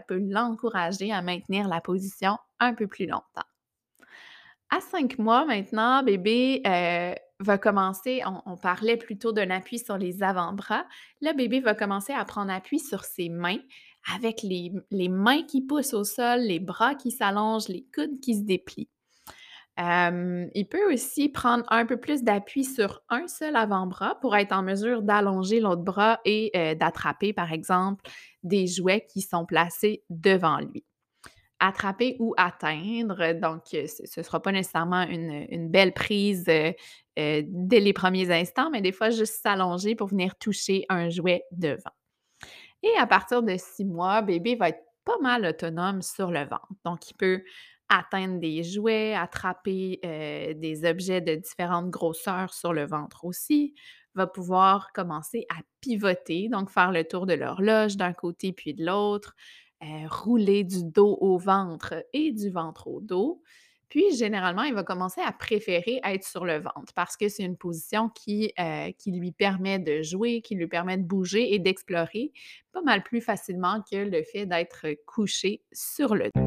peut 0.09 0.19
l'encourager 0.19 1.12
à 1.12 1.23
maintenir 1.23 1.69
la 1.69 1.81
position 1.81 2.39
un 2.61 2.75
peu 2.75 2.87
plus 2.87 3.07
longtemps. 3.07 3.45
À 4.71 4.81
5 4.81 5.19
mois 5.19 5.45
maintenant, 5.45 6.03
bébé, 6.03 6.62
va 7.40 7.59
commencer 7.59 8.23
on 8.47 8.56
parlait 8.56 8.97
plutôt 8.97 9.32
d'un 9.32 9.50
appui 9.50 9.78
sur 9.78 9.99
les 9.99 10.23
avant-bras. 10.23 10.85
Là, 11.20 11.32
bébé 11.32 11.61
va 11.61 11.75
commencer 11.75 12.12
à 12.12 12.25
prendre 12.25 12.52
appui 12.52 12.78
sur 12.78 13.04
ses 13.04 13.28
mains 13.28 13.59
avec 14.14 14.42
les 14.42 15.09
mains 15.09 15.42
qui 15.42 15.62
poussent 15.62 15.94
au 15.94 16.04
sol, 16.04 16.40
les 16.40 16.59
bras 16.61 16.94
qui 16.94 17.11
s'allongent, 17.11 17.68
les 17.68 17.87
coudes 17.94 18.20
qui 18.20 18.35
se 18.37 18.42
déplient. 18.42 18.88
Il 19.78 20.66
peut 20.70 20.92
aussi 20.92 21.28
prendre 21.28 21.64
un 21.68 21.87
peu 21.87 21.97
plus 21.99 22.23
d'appui 22.23 22.64
sur 22.64 23.02
un 23.09 23.26
seul 23.28 23.56
avant-bras 23.56 24.16
pour 24.20 24.37
être 24.37 24.52
en 24.52 24.62
mesure 24.62 25.02
d'allonger 25.02 25.61
l'autre 25.61 25.82
bras 25.82 26.20
et 26.25 26.50
heu, 26.56 26.75
d'attraper, 26.75 27.32
par 27.32 27.52
exemple, 27.52 28.04
des 28.42 28.66
jouets 28.66 29.06
qui 29.11 29.23
sont 29.23 29.47
placés 29.47 30.04
devant 30.11 30.59
lui. 30.59 30.85
Attraper 31.61 32.17
ou 32.21 32.35
atteindre, 32.38 33.35
donc 33.35 33.62
heu, 33.75 33.87
ce 33.87 34.21
ne 34.21 34.25
sera 34.25 34.40
pas 34.40 34.50
nécessairement 34.52 35.02
une, 35.02 35.69
belle 35.69 35.93
prise, 35.93 36.47
heu 36.49 36.73
heu, 37.19 37.43
dès 37.47 37.81
les 37.81 37.93
premiers 37.93 38.31
instants, 38.33 38.71
mais 38.71 38.81
des 38.81 38.93
fois 38.93 39.11
juste 39.11 39.43
s'allonger 39.43 39.95
pour 39.95 40.09
venir 40.09 40.37
toucher 40.38 40.87
un 40.88 41.11
jouet 41.11 41.45
devant. 41.52 41.93
Et 42.83 42.97
à 42.99 43.07
partir 43.07 43.43
de 43.43 43.57
6 43.57 43.85
mois, 43.85 44.23
bébé 44.23 44.55
va 44.57 44.71
être 44.71 44.83
pas 45.05 45.19
mal 45.21 45.45
autonome 45.45 46.02
sur 46.02 46.31
le 46.31 46.40
ventre. 46.40 46.69
Donc, 46.85 47.11
il 47.11 47.14
peut 47.14 47.43
atteindre 47.88 48.38
des 48.38 48.62
jouets, 48.62 49.14
attraper 49.14 49.99
euh, 50.05 50.55
des 50.55 50.85
objets 50.88 51.21
de 51.21 51.35
différentes 51.35 51.90
grosseurs 51.90 52.55
sur 52.55 52.73
le 52.73 52.87
ventre 52.87 53.25
aussi, 53.25 53.75
va 54.14 54.26
pouvoir 54.26 54.93
commencer 54.93 55.45
à 55.50 55.61
pivoter, 55.81 56.49
donc 56.49 56.71
faire 56.71 56.93
le 56.93 57.05
tour 57.05 57.26
de 57.26 57.35
l'horloge 57.35 57.97
d'un 57.97 58.12
côté 58.12 58.52
puis 58.52 58.75
de 58.75 58.85
l'autre, 58.85 59.35
euh, 59.82 60.06
rouler 60.08 60.64
du 60.64 60.84
dos 60.84 61.16
au 61.20 61.38
ventre 61.38 61.94
et 62.12 62.32
du 62.32 62.50
ventre 62.50 62.87
au 62.87 63.00
dos. 63.00 63.42
Puis, 63.88 64.14
généralement, 64.14 64.62
il 64.62 64.72
va 64.72 64.84
commencer 64.84 65.20
à 65.20 65.32
préférer 65.32 66.00
être 66.04 66.25
sur 66.25 66.44
le 66.44 66.58
ventre 66.58 66.92
parce 66.94 67.16
que 67.16 67.28
c'est 67.28 67.42
une 67.42 67.56
position 67.56 68.08
qui, 68.08 68.52
euh, 68.60 68.92
qui 68.92 69.10
lui 69.10 69.32
permet 69.32 69.80
de 69.80 70.02
jouer, 70.02 70.42
qui 70.42 70.54
lui 70.54 70.68
permet 70.68 70.96
de 70.96 71.02
bouger 71.02 71.54
et 71.54 71.58
d'explorer 71.58 72.32
pas 72.72 72.82
mal 72.82 73.02
plus 73.02 73.20
facilement 73.20 73.82
que 73.90 73.96
le 73.96 74.22
fait 74.22 74.46
d'être 74.46 74.87
couché 75.06 75.62
sur 75.72 76.14
le 76.14 76.30
dos. 76.34 76.40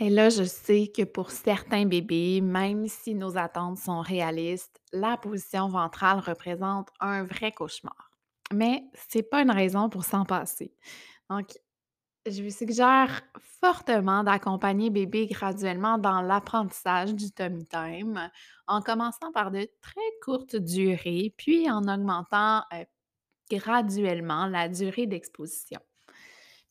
Et 0.00 0.10
là, 0.10 0.28
je 0.28 0.44
sais 0.44 0.90
que 0.96 1.02
pour 1.02 1.30
certains 1.30 1.84
bébés, 1.84 2.40
même 2.40 2.86
si 2.88 3.14
nos 3.14 3.36
attentes 3.36 3.78
sont 3.78 4.00
réalistes, 4.00 4.80
la 4.92 5.16
position 5.16 5.68
ventrale 5.68 6.20
représente 6.20 6.88
un 7.00 7.24
vrai 7.24 7.52
cauchemar. 7.52 8.07
Mais 8.52 8.84
c'est 8.94 9.22
pas 9.22 9.42
une 9.42 9.50
raison 9.50 9.88
pour 9.88 10.04
s'en 10.04 10.24
passer. 10.24 10.74
Donc, 11.28 11.50
je 12.26 12.42
vous 12.42 12.50
suggère 12.50 13.22
fortement 13.60 14.24
d'accompagner 14.24 14.90
bébé 14.90 15.26
graduellement 15.26 15.98
dans 15.98 16.20
l'apprentissage 16.20 17.14
du 17.14 17.30
tummy 17.32 17.66
time, 17.66 18.30
en 18.66 18.82
commençant 18.82 19.32
par 19.32 19.50
de 19.50 19.68
très 19.80 20.00
courtes 20.22 20.56
durées, 20.56 21.34
puis 21.36 21.70
en 21.70 21.82
augmentant 21.88 22.64
graduellement 23.50 24.46
la 24.46 24.68
durée 24.68 25.06
d'exposition. 25.06 25.80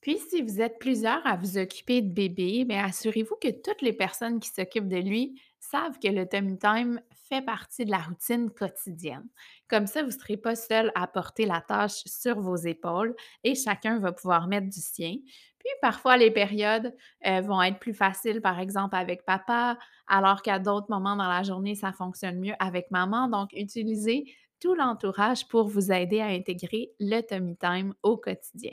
Puis, 0.07 0.19
si 0.29 0.41
vous 0.41 0.61
êtes 0.61 0.79
plusieurs 0.79 1.27
à 1.27 1.35
vous 1.35 1.57
occuper 1.57 2.01
de 2.01 2.07
bébé, 2.07 2.63
bien, 2.63 2.85
assurez-vous 2.85 3.35
que 3.41 3.49
toutes 3.49 3.81
les 3.81 3.91
personnes 3.91 4.39
qui 4.39 4.47
s'occupent 4.47 4.87
de 4.87 4.95
lui 4.95 5.37
savent 5.59 5.99
que 5.99 6.07
le 6.07 6.25
tummy 6.25 6.57
time 6.57 7.01
fait 7.29 7.41
partie 7.41 7.83
de 7.83 7.91
la 7.91 7.97
routine 7.97 8.49
quotidienne. 8.49 9.27
Comme 9.67 9.85
ça, 9.85 10.03
vous 10.03 10.07
ne 10.07 10.13
serez 10.13 10.37
pas 10.37 10.55
seul 10.55 10.93
à 10.95 11.07
porter 11.07 11.45
la 11.45 11.59
tâche 11.59 12.03
sur 12.05 12.39
vos 12.39 12.55
épaules 12.55 13.17
et 13.43 13.53
chacun 13.53 13.99
va 13.99 14.13
pouvoir 14.13 14.47
mettre 14.47 14.69
du 14.69 14.79
sien. 14.79 15.17
Puis, 15.59 15.69
parfois, 15.81 16.15
les 16.15 16.31
périodes 16.31 16.95
euh, 17.25 17.41
vont 17.41 17.61
être 17.61 17.79
plus 17.79 17.93
faciles, 17.93 18.39
par 18.39 18.61
exemple, 18.61 18.95
avec 18.95 19.25
papa, 19.25 19.77
alors 20.07 20.41
qu'à 20.41 20.57
d'autres 20.57 20.87
moments 20.89 21.17
dans 21.17 21.27
la 21.27 21.43
journée, 21.43 21.75
ça 21.75 21.91
fonctionne 21.91 22.39
mieux 22.39 22.55
avec 22.59 22.91
maman. 22.91 23.27
Donc, 23.27 23.49
utilisez 23.51 24.23
tout 24.61 24.73
l'entourage 24.73 25.49
pour 25.49 25.67
vous 25.67 25.91
aider 25.91 26.21
à 26.21 26.27
intégrer 26.27 26.93
le 27.01 27.19
tummy 27.19 27.57
time 27.57 27.93
au 28.03 28.15
quotidien. 28.15 28.71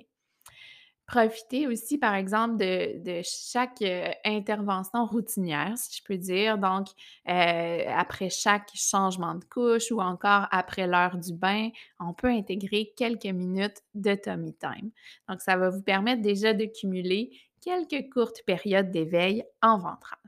Profiter 1.06 1.66
aussi, 1.66 1.98
par 1.98 2.14
exemple, 2.14 2.56
de 2.56 3.20
chaque, 3.24 3.82
heu, 3.82 4.04
intervention 4.24 5.04
routinière, 5.04 5.74
si 5.76 5.98
je 5.98 6.02
peux 6.02 6.16
dire. 6.16 6.56
Donc, 6.56 6.86
heu, 7.28 7.84
après 7.88 8.30
chaque 8.30 8.70
changement 8.74 9.34
de 9.34 9.44
couche 9.44 9.90
ou 9.92 10.00
encore 10.00 10.46
après 10.50 10.86
l'heure 10.86 11.18
du 11.18 11.34
bain, 11.34 11.68
on 12.00 12.14
peut 12.14 12.28
intégrer 12.28 12.94
quelques 12.96 13.26
minutes 13.26 13.82
de 13.94 14.14
tummy 14.14 14.54
time. 14.54 14.90
Donc, 15.28 15.42
ça 15.42 15.58
va 15.58 15.68
vous 15.68 15.82
permettre 15.82 16.22
déjà 16.22 16.54
de 16.54 16.64
cumuler 16.64 17.32
quelques 17.60 18.10
courtes 18.10 18.40
périodes 18.46 18.90
d'éveil 18.90 19.44
en 19.60 19.76
ventral. 19.76 20.18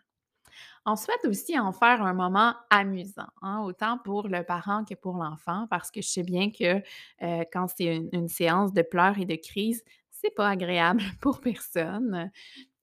On 0.85 0.97
souhaite 0.97 1.25
aussi 1.25 1.59
en 1.59 1.73
faire 1.73 2.03
un 2.03 2.15
moment 2.15 2.55
amusant, 2.71 3.27
hein, 3.43 3.61
autant 3.65 3.99
pour 3.99 4.29
le 4.29 4.43
parent 4.45 4.85
que 4.85 4.95
pour 4.95 5.17
l'enfant, 5.17 5.67
parce 5.71 5.91
que 5.91 6.01
je 6.01 6.09
sais 6.09 6.23
bien 6.23 6.51
que, 6.51 6.77
heu, 7.23 7.45
quand 7.53 7.67
c'est 7.77 7.97
une 7.97 8.09
une 8.13 8.29
séance 8.29 8.73
de 8.73 8.83
pleurs 8.83 9.19
et 9.19 9.25
de 9.25 9.35
crises, 9.37 9.83
pas 10.31 10.51
agréable 10.51 11.03
pour 11.21 11.41
personne. 11.41 12.31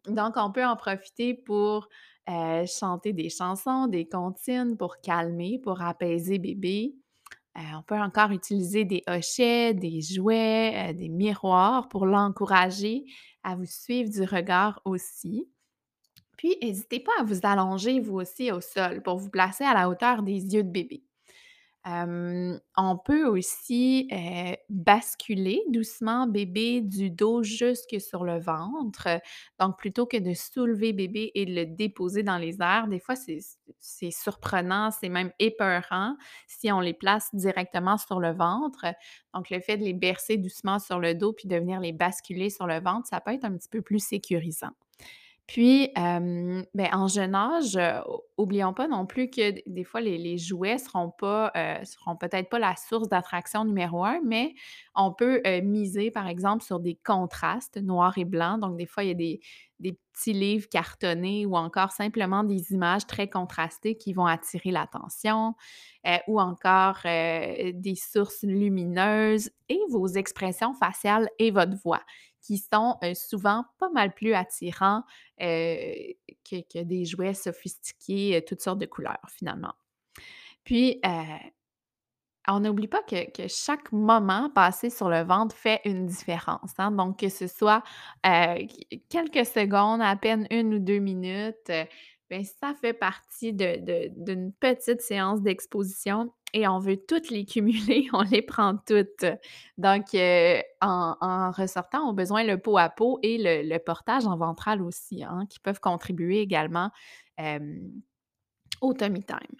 Donc 0.07 0.33
on 0.37 0.51
peut 0.51 0.65
en 0.65 0.75
profiter 0.75 1.33
pour, 1.33 1.87
chanter 2.67 3.11
des 3.11 3.29
chansons, 3.29 3.87
des 3.87 4.07
comptines 4.07 4.77
pour 4.77 5.01
calmer, 5.01 5.59
pour 5.61 5.81
apaiser 5.81 6.39
bébé. 6.39 6.95
On 7.55 7.83
peut 7.83 7.99
encore 7.99 8.31
utiliser 8.31 8.85
des 8.85 9.03
hochets, 9.07 9.73
des 9.73 10.01
jouets, 10.01 10.93
des 10.93 11.09
miroirs 11.09 11.89
pour 11.89 12.05
l'encourager 12.05 13.03
à 13.43 13.55
vous 13.55 13.65
suivre 13.65 14.09
du 14.09 14.23
regard 14.23 14.81
aussi. 14.85 15.49
Puis, 16.37 16.55
n'hésitez 16.61 16.99
pas 16.99 17.11
à 17.19 17.23
vous 17.23 17.39
allonger 17.43 17.99
vous 17.99 18.15
aussi 18.15 18.51
au 18.51 18.61
sol 18.61 19.01
pour 19.03 19.17
vous 19.17 19.29
placer 19.29 19.63
à 19.63 19.73
la 19.73 19.89
hauteur 19.89 20.23
des 20.23 20.53
yeux 20.53 20.63
de 20.63 20.71
bébé. 20.71 21.03
On 21.85 22.97
peut 23.03 23.25
aussi, 23.25 24.07
basculer 24.69 25.61
doucement 25.69 26.27
bébé 26.27 26.81
du 26.81 27.09
dos 27.09 27.43
jusque 27.43 27.99
sur 27.99 28.23
le 28.23 28.39
ventre. 28.39 29.07
Donc 29.59 29.77
plutôt 29.77 30.05
que 30.05 30.17
de 30.17 30.33
soulever 30.33 30.93
bébé 30.93 31.31
et 31.35 31.45
de 31.45 31.53
le 31.53 31.65
déposer 31.65 32.23
dans 32.23 32.37
les 32.37 32.61
airs, 32.61 32.87
des 32.87 32.99
fois 32.99 33.15
c'est 33.15 34.11
surprenant, 34.11 34.91
c'est 34.91 35.09
même 35.09 35.31
épeurant 35.39 36.15
si 36.47 36.71
on 36.71 36.79
les 36.79 36.93
place 36.93 37.29
directement 37.33 37.97
sur 37.97 38.19
le 38.19 38.31
ventre. 38.31 38.85
Donc 39.33 39.49
le 39.49 39.59
fait 39.59 39.77
de 39.77 39.83
les 39.83 39.93
bercer 39.93 40.37
doucement 40.37 40.79
sur 40.79 40.99
le 40.99 41.15
dos 41.15 41.33
puis 41.33 41.47
de 41.49 41.57
venir 41.57 41.81
les 41.81 41.91
basculer 41.91 42.49
sur 42.49 42.65
le 42.65 42.79
ventre, 42.79 43.07
ça 43.07 43.19
peut 43.19 43.33
être 43.33 43.45
un 43.45 43.57
petit 43.57 43.69
peu 43.69 43.81
plus 43.81 43.99
sécurisant. 43.99 44.71
Puis, 45.47 45.89
beh, 45.95 46.89
en 46.93 47.07
jeune 47.07 47.35
âge, 47.35 47.75
heu, 47.75 48.01
o 48.07 48.23
oublions 48.37 48.73
pas 48.73 48.87
non 48.87 49.05
plus 49.05 49.29
que 49.29 49.53
des 49.69 49.83
fois 49.83 49.99
les 50.01 50.37
jouets 50.37 50.77
seront 50.77 51.11
seront 51.83 52.15
peut-être 52.15 52.49
pas 52.49 52.59
la 52.59 52.75
source 52.77 53.09
d'attraction 53.09 53.65
numéro 53.65 54.03
un, 54.05 54.19
mais 54.25 54.53
on 54.95 55.11
peut, 55.13 55.41
miser 55.63 56.11
par 56.11 56.27
exemple 56.27 56.63
sur 56.63 56.79
des 56.79 56.95
contrastes 57.05 57.77
noir 57.77 58.17
et 58.17 58.25
blanc. 58.25 58.57
Donc 58.57 58.77
des 58.77 58.85
fois, 58.85 59.03
il 59.03 59.07
y 59.09 59.11
a 59.11 59.13
des 59.79 59.97
petits 60.13 60.33
livres 60.33 60.67
cartonnés 60.69 61.45
ou 61.45 61.55
encore 61.57 61.91
simplement 61.91 62.43
des 62.43 62.71
images 62.71 63.05
très 63.05 63.29
contrastées 63.29 63.95
qui 63.97 64.13
vont 64.13 64.25
attirer 64.25 64.71
l'attention, 64.71 65.55
ou 66.27 66.39
encore, 66.39 66.99
des 67.03 67.95
sources 67.95 68.43
lumineuses 68.43 69.51
et 69.69 69.79
vos 69.89 70.07
expressions 70.07 70.73
faciales 70.73 71.29
et 71.39 71.51
votre 71.51 71.75
voix 71.83 72.01
qui 72.43 72.59
sont, 72.59 72.97
souvent 73.15 73.65
pas 73.79 73.89
mal 73.91 74.13
plus 74.13 74.33
attirants, 74.35 75.03
que 75.39 76.61
que 76.73 76.83
des 76.83 77.05
jouets 77.05 77.33
sophistiqués, 77.35 78.43
toutes 78.47 78.61
sortes 78.61 78.79
de 78.79 78.85
couleurs 78.87 79.19
finalement. 79.29 79.73
Puis, 80.65 80.99
heu, 81.05 81.09
on 82.49 82.61
n'oublie 82.61 82.87
pas 82.89 83.03
que 83.03 83.31
que 83.31 83.47
chaque 83.49 83.91
moment 83.93 84.49
passé 84.51 84.89
sur 84.89 85.09
le 85.09 85.23
ventre 85.23 85.55
fait 85.55 85.81
une 85.85 86.07
différence, 86.07 86.73
hein. 86.79 86.91
Donc 86.91 87.19
que 87.19 87.29
ce 87.29 87.47
soit, 87.47 87.83
heu, 88.27 88.67
quelques 89.09 89.45
secondes, 89.47 90.01
à 90.01 90.15
peine 90.17 90.47
une 90.51 90.75
ou 90.75 90.79
2 90.79 90.99
minutes, 90.99 91.71
beh, 92.37 92.43
ça 92.43 92.73
fait 92.73 92.93
partie 92.93 93.53
de 93.53 93.77
de 93.83 94.09
d'une 94.17 94.51
petite 94.53 95.01
séance 95.01 95.41
d'exposition 95.41 96.31
et 96.53 96.67
on 96.67 96.79
veut 96.79 96.97
toutes 96.97 97.29
les 97.31 97.45
cumuler, 97.45 98.07
on 98.13 98.21
les 98.23 98.41
prend 98.41 98.77
toutes. 98.77 99.25
Donc 99.77 100.13
heu, 100.15 100.61
en 100.81 101.51
ressortant, 101.51 102.03
on 102.07 102.11
a 102.11 102.13
besoin 102.13 102.43
le 102.43 102.57
pot 102.59 102.77
à 102.77 102.89
pot 102.89 103.19
et 103.23 103.37
le 103.39 103.77
portage 103.79 104.25
en 104.27 104.37
ventral 104.37 104.81
aussi, 104.81 105.23
hein, 105.23 105.45
qui 105.49 105.59
peuvent 105.59 105.79
contribuer 105.79 106.39
également, 106.41 106.91
hem, 107.37 107.91
au 108.81 108.93
tummy 108.93 109.23
time. 109.23 109.57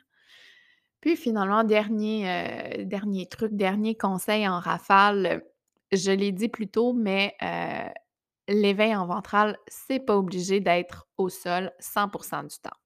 Puis 1.02 1.16
finalement, 1.18 1.64
dernier, 1.64 2.26
heu, 2.80 2.86
dernier 2.86 3.28
truc, 3.28 3.54
dernier 3.54 3.96
conseil 3.96 4.48
en 4.48 4.60
rafale, 4.60 5.44
je 5.92 6.12
l'ai 6.12 6.32
dit 6.32 6.48
plus 6.48 6.68
tôt, 6.70 6.94
mais 6.94 7.36
l'éveil 8.48 8.96
en 8.96 9.06
ventral, 9.06 9.58
c'est 9.68 10.00
pas 10.00 10.18
obligé 10.18 10.60
d'être 10.60 11.08
au 11.18 11.30
sol 11.30 11.72
100% 11.80 12.44
du 12.44 12.58
temps. 12.62 12.78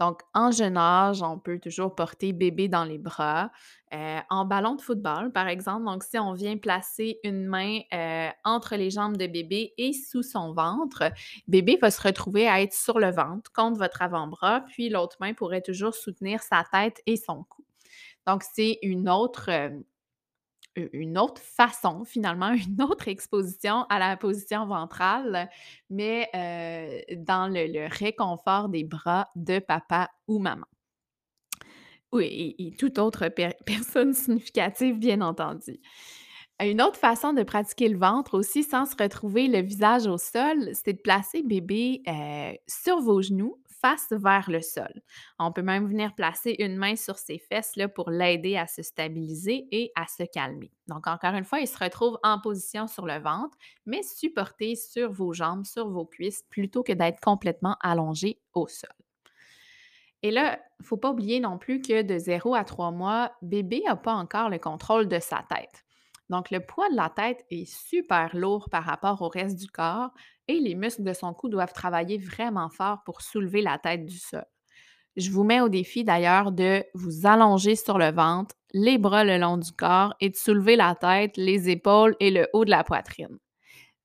Donc 0.00 0.20
en 0.34 0.50
jeune 0.50 0.76
âge, 0.76 1.22
on 1.22 1.38
peut 1.38 1.58
toujours 1.60 1.94
porter 1.94 2.32
bébé 2.32 2.68
dans 2.68 2.84
les 2.84 2.98
bras, 2.98 3.50
heu, 3.94 4.18
en 4.30 4.44
ballon 4.44 4.74
de 4.74 4.82
football, 4.82 5.32
par 5.32 5.48
exemple. 5.48 5.84
Donc 5.86 6.02
si 6.04 6.18
on 6.18 6.32
vient 6.32 6.56
placer 6.58 7.18
une 7.24 7.46
main, 7.46 7.80
heu, 7.94 8.28
entre 8.44 8.76
les 8.76 8.90
jambes 8.90 9.16
de 9.16 9.26
bébé 9.26 9.72
et 9.78 9.92
sous 9.92 10.22
son 10.22 10.52
ventre, 10.52 11.04
bébé 11.48 11.78
va 11.80 11.90
se 11.90 12.02
retrouver 12.02 12.48
à 12.48 12.60
être 12.60 12.74
sur 12.74 12.98
le 12.98 13.10
ventre 13.10 13.50
contre 13.52 13.78
votre 13.78 14.02
avant-bras, 14.02 14.62
puis 14.68 14.88
l'autre 14.90 15.16
main 15.20 15.32
pourrait 15.34 15.62
toujours 15.62 15.94
soutenir 15.94 16.42
sa 16.42 16.64
tête 16.72 17.00
et 17.06 17.16
son 17.16 17.44
cou. 17.44 17.64
Donc, 18.26 18.42
c'est 18.54 18.78
une 18.82 19.08
autre, 19.08 19.50
u 19.50 19.84
une 20.76 21.18
autre 21.18 21.40
façon, 21.42 22.04
finalement, 22.04 22.52
une 22.68 22.82
autre 22.82 23.08
exposition 23.08 23.84
à 23.88 23.98
la 23.98 24.16
position 24.16 24.66
ventrale, 24.66 25.48
mais 25.90 26.28
heu, 26.34 27.16
dans 27.16 27.48
le 27.52 27.88
réconfort 27.88 28.68
des 28.68 28.84
bras 28.84 29.28
de 29.36 29.58
papa 29.58 30.10
ou 30.28 30.38
maman. 30.38 30.66
Oui 32.12 32.54
et 32.58 32.70
toute 32.76 32.98
autre 32.98 33.28
per 33.28 33.50
personne 33.66 34.12
significative, 34.12 34.98
bien 34.98 35.20
entendu. 35.20 35.80
Une 36.62 36.80
autre 36.82 36.98
façon 36.98 37.32
de 37.32 37.42
pratiquer 37.42 37.88
le 37.88 37.98
ventre 37.98 38.38
aussi 38.38 38.62
sans 38.62 38.86
se 38.86 38.94
retrouver 39.00 39.48
le 39.48 39.60
visage 39.60 40.06
au 40.06 40.18
sol, 40.18 40.70
c'est 40.74 40.92
de 40.94 40.98
placer 41.02 41.42
bébé, 41.42 42.02
heu, 42.08 42.56
sur 42.68 43.00
vos 43.00 43.20
genoux, 43.22 43.58
vers 44.12 44.50
le 44.50 44.60
sol. 44.60 45.02
On 45.38 45.52
peut 45.52 45.62
même 45.62 45.86
venir 45.86 46.14
placer 46.14 46.56
une 46.58 46.76
main 46.76 46.96
sur 46.96 47.18
ses 47.18 47.38
fesses 47.38 47.78
pour 47.94 48.10
l'aider 48.10 48.56
à 48.56 48.66
se 48.66 48.82
stabiliser 48.82 49.66
et 49.70 49.92
à 49.94 50.06
se 50.06 50.22
calmer. 50.24 50.72
Donc 50.86 51.06
encore 51.06 51.34
une 51.34 51.44
fois, 51.44 51.60
il 51.60 51.68
se 51.68 51.78
retrouve 51.78 52.18
en 52.22 52.40
position 52.40 52.86
sur 52.86 53.06
le 53.06 53.18
ventre, 53.18 53.56
mais 53.86 54.02
supporté 54.02 54.74
sur 54.74 55.12
vos 55.12 55.32
jambes, 55.32 55.64
sur 55.64 55.88
vos 55.88 56.06
cuisses, 56.06 56.42
plutôt 56.50 56.82
que 56.82 56.92
d'être 56.92 57.20
complètement 57.20 57.76
allongé 57.80 58.40
au 58.54 58.66
sol. 58.68 58.90
Et 60.22 60.30
là, 60.30 60.58
il 60.80 60.82
ne 60.82 60.86
faut 60.86 60.96
pas 60.96 61.10
oublier 61.10 61.38
non 61.38 61.58
plus 61.58 61.82
que 61.82 62.00
de 62.00 62.18
0 62.18 62.54
à 62.54 62.64
3 62.64 62.90
mois, 62.90 63.32
bébé 63.42 63.82
n'a 63.86 63.96
pas 63.96 64.14
encore 64.14 64.48
le 64.48 64.58
contrôle 64.58 65.06
de 65.06 65.18
sa 65.18 65.44
tête. 65.48 65.84
Donc, 66.30 66.50
le 66.50 66.60
poids 66.60 66.88
de 66.88 66.96
la 66.96 67.10
tête 67.10 67.44
est 67.50 67.70
super 67.70 68.34
lourd 68.34 68.70
par 68.70 68.84
rapport 68.84 69.20
au 69.20 69.28
reste 69.28 69.58
du 69.58 69.68
corps 69.68 70.10
et 70.48 70.60
les 70.60 70.74
muscles 70.74 71.04
de 71.04 71.12
son 71.12 71.32
cou 71.34 71.48
doivent 71.48 71.72
travailler 71.72 72.18
vraiment 72.18 72.68
fort 72.68 73.02
pour 73.04 73.22
soulever 73.22 73.62
la 73.62 73.78
tête 73.78 74.06
du 74.06 74.18
sol. 74.18 74.44
Je 75.16 75.30
vous 75.30 75.44
mets 75.44 75.60
au 75.60 75.68
défi 75.68 76.02
d'ailleurs 76.02 76.50
de 76.50 76.84
vous 76.94 77.26
allonger 77.26 77.76
sur 77.76 77.98
le 77.98 78.10
ventre, 78.10 78.56
les 78.72 78.98
bras 78.98 79.24
le 79.24 79.38
long 79.38 79.56
du 79.56 79.70
corps 79.72 80.14
et 80.20 80.28
de 80.28 80.36
soulever 80.36 80.74
la 80.74 80.96
tête, 80.96 81.36
les 81.36 81.70
épaules 81.70 82.16
et 82.18 82.30
le 82.30 82.48
haut 82.52 82.64
de 82.64 82.70
la 82.70 82.82
poitrine. 82.82 83.38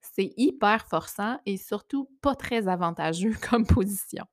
C'est 0.02 0.34
hyper 0.38 0.86
forçant 0.88 1.40
et 1.46 1.58
surtout 1.58 2.10
pas 2.22 2.36
très 2.36 2.68
avantageux 2.68 3.34
comme 3.50 3.66
position. 3.66 4.26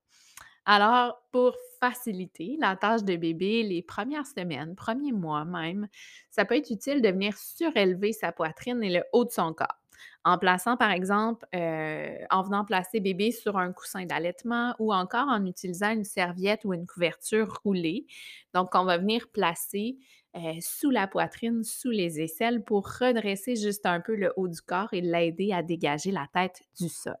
Alors, 0.65 1.17
pour 1.31 1.55
faciliter 1.79 2.57
la 2.59 2.75
tâche 2.75 3.03
de 3.03 3.15
bébé 3.15 3.63
les 3.63 3.81
premières 3.81 4.27
semaines, 4.27 4.75
premiers 4.75 5.13
mois 5.13 5.45
même, 5.45 5.87
ça 6.29 6.43
peut 6.43 6.57
être 6.57 6.69
utile 6.69 7.01
de 7.01 7.09
venir 7.09 7.37
surélever 7.37 8.11
sa 8.11 8.31
poitrine 8.33 8.83
et 8.83 8.89
le 8.89 9.03
haut 9.13 9.23
de 9.23 9.31
son 9.31 9.53
corps. 9.53 9.79
En 10.23 10.37
plaçant, 10.37 10.77
par 10.77 10.91
exemple, 10.91 11.45
euh, 11.55 12.17
en 12.29 12.43
venant 12.43 12.65
placer 12.65 12.99
bébé 12.99 13.31
sur 13.31 13.57
un 13.57 13.71
coussin 13.71 14.05
d'allaitement 14.05 14.75
ou 14.79 14.93
encore 14.93 15.27
en 15.27 15.45
utilisant 15.45 15.91
une 15.91 16.03
serviette 16.03 16.65
ou 16.65 16.73
une 16.73 16.85
couverture 16.85 17.59
roulée. 17.63 18.05
Donc, 18.53 18.69
on 18.73 18.83
va 18.83 18.97
venir 18.97 19.27
placer 19.29 19.97
euh, 20.35 20.53
sous 20.59 20.89
la 20.91 21.07
poitrine, 21.07 21.63
sous 21.63 21.89
les 21.89 22.19
aisselles 22.19 22.63
pour 22.63 22.87
redresser 22.99 23.55
juste 23.55 23.85
un 23.85 24.01
peu 24.01 24.15
le 24.15 24.33
haut 24.35 24.47
du 24.47 24.61
corps 24.61 24.93
et 24.93 25.01
l'aider 25.01 25.51
à 25.53 25.63
dégager 25.63 26.11
la 26.11 26.27
tête 26.33 26.61
du 26.79 26.89
sol. 26.89 27.17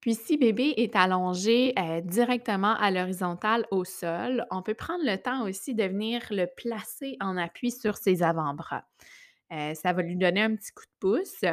Puis 0.00 0.14
si 0.14 0.38
bébé 0.38 0.72
est 0.78 0.96
allongé 0.96 1.74
euh, 1.78 2.00
directement 2.00 2.74
à 2.76 2.90
l'horizontale 2.90 3.66
au 3.70 3.84
sol, 3.84 4.46
on 4.50 4.62
peut 4.62 4.74
prendre 4.74 5.04
le 5.04 5.16
temps 5.18 5.42
aussi 5.46 5.74
de 5.74 5.84
venir 5.84 6.22
le 6.30 6.46
placer 6.46 7.18
en 7.20 7.36
appui 7.36 7.70
sur 7.70 7.98
ses 7.98 8.22
avant-bras. 8.22 8.84
Euh, 9.52 9.74
ça 9.74 9.92
va 9.92 10.02
lui 10.02 10.16
donner 10.16 10.42
un 10.42 10.54
petit 10.54 10.72
coup 10.72 10.84
de 10.84 10.98
pouce. 10.98 11.44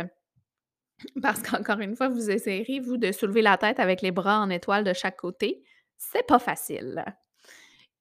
Parce 1.21 1.41
qu'encore 1.41 1.79
une 1.79 1.95
fois, 1.95 2.09
vous 2.09 2.29
essayerez, 2.29 2.79
vous, 2.79 2.97
de 2.97 3.11
soulever 3.11 3.41
la 3.41 3.57
tête 3.57 3.79
avec 3.79 4.01
les 4.01 4.11
bras 4.11 4.39
en 4.39 4.49
étoile 4.49 4.83
de 4.83 4.93
chaque 4.93 5.17
côté. 5.17 5.63
C'est 5.97 6.25
pas 6.25 6.39
facile. 6.39 7.03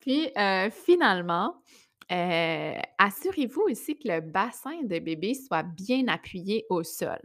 Puis, 0.00 0.30
euh, 0.38 0.70
finalement, 0.70 1.62
assurez-vous 2.08 3.62
aussi 3.62 3.98
que 3.98 4.08
le 4.08 4.20
bassin 4.20 4.82
de 4.82 4.98
bébé 4.98 5.34
soit 5.34 5.64
bien 5.64 6.06
appuyé 6.08 6.64
au 6.70 6.82
sol. 6.82 7.18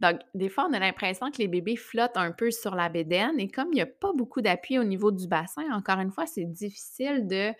Donc, 0.00 0.20
des 0.34 0.48
fois, 0.48 0.66
on 0.68 0.72
a 0.72 0.78
l'impression 0.78 1.30
que 1.30 1.38
les 1.38 1.48
bébés 1.48 1.76
flottent 1.76 2.16
un 2.16 2.32
peu 2.32 2.50
sur 2.50 2.74
la 2.74 2.88
bédaine 2.88 3.38
et 3.38 3.48
comme 3.48 3.68
il 3.68 3.76
n'y 3.76 3.80
a 3.80 3.86
pas 3.86 4.12
beaucoup 4.12 4.42
d'appui 4.42 4.78
au 4.78 4.84
niveau 4.84 5.10
du 5.10 5.26
bassin, 5.28 5.64
encore 5.72 5.98
une 5.98 6.10
fois, 6.10 6.26
c'est 6.26 6.44
difficile 6.44 7.26
de, 7.26 7.52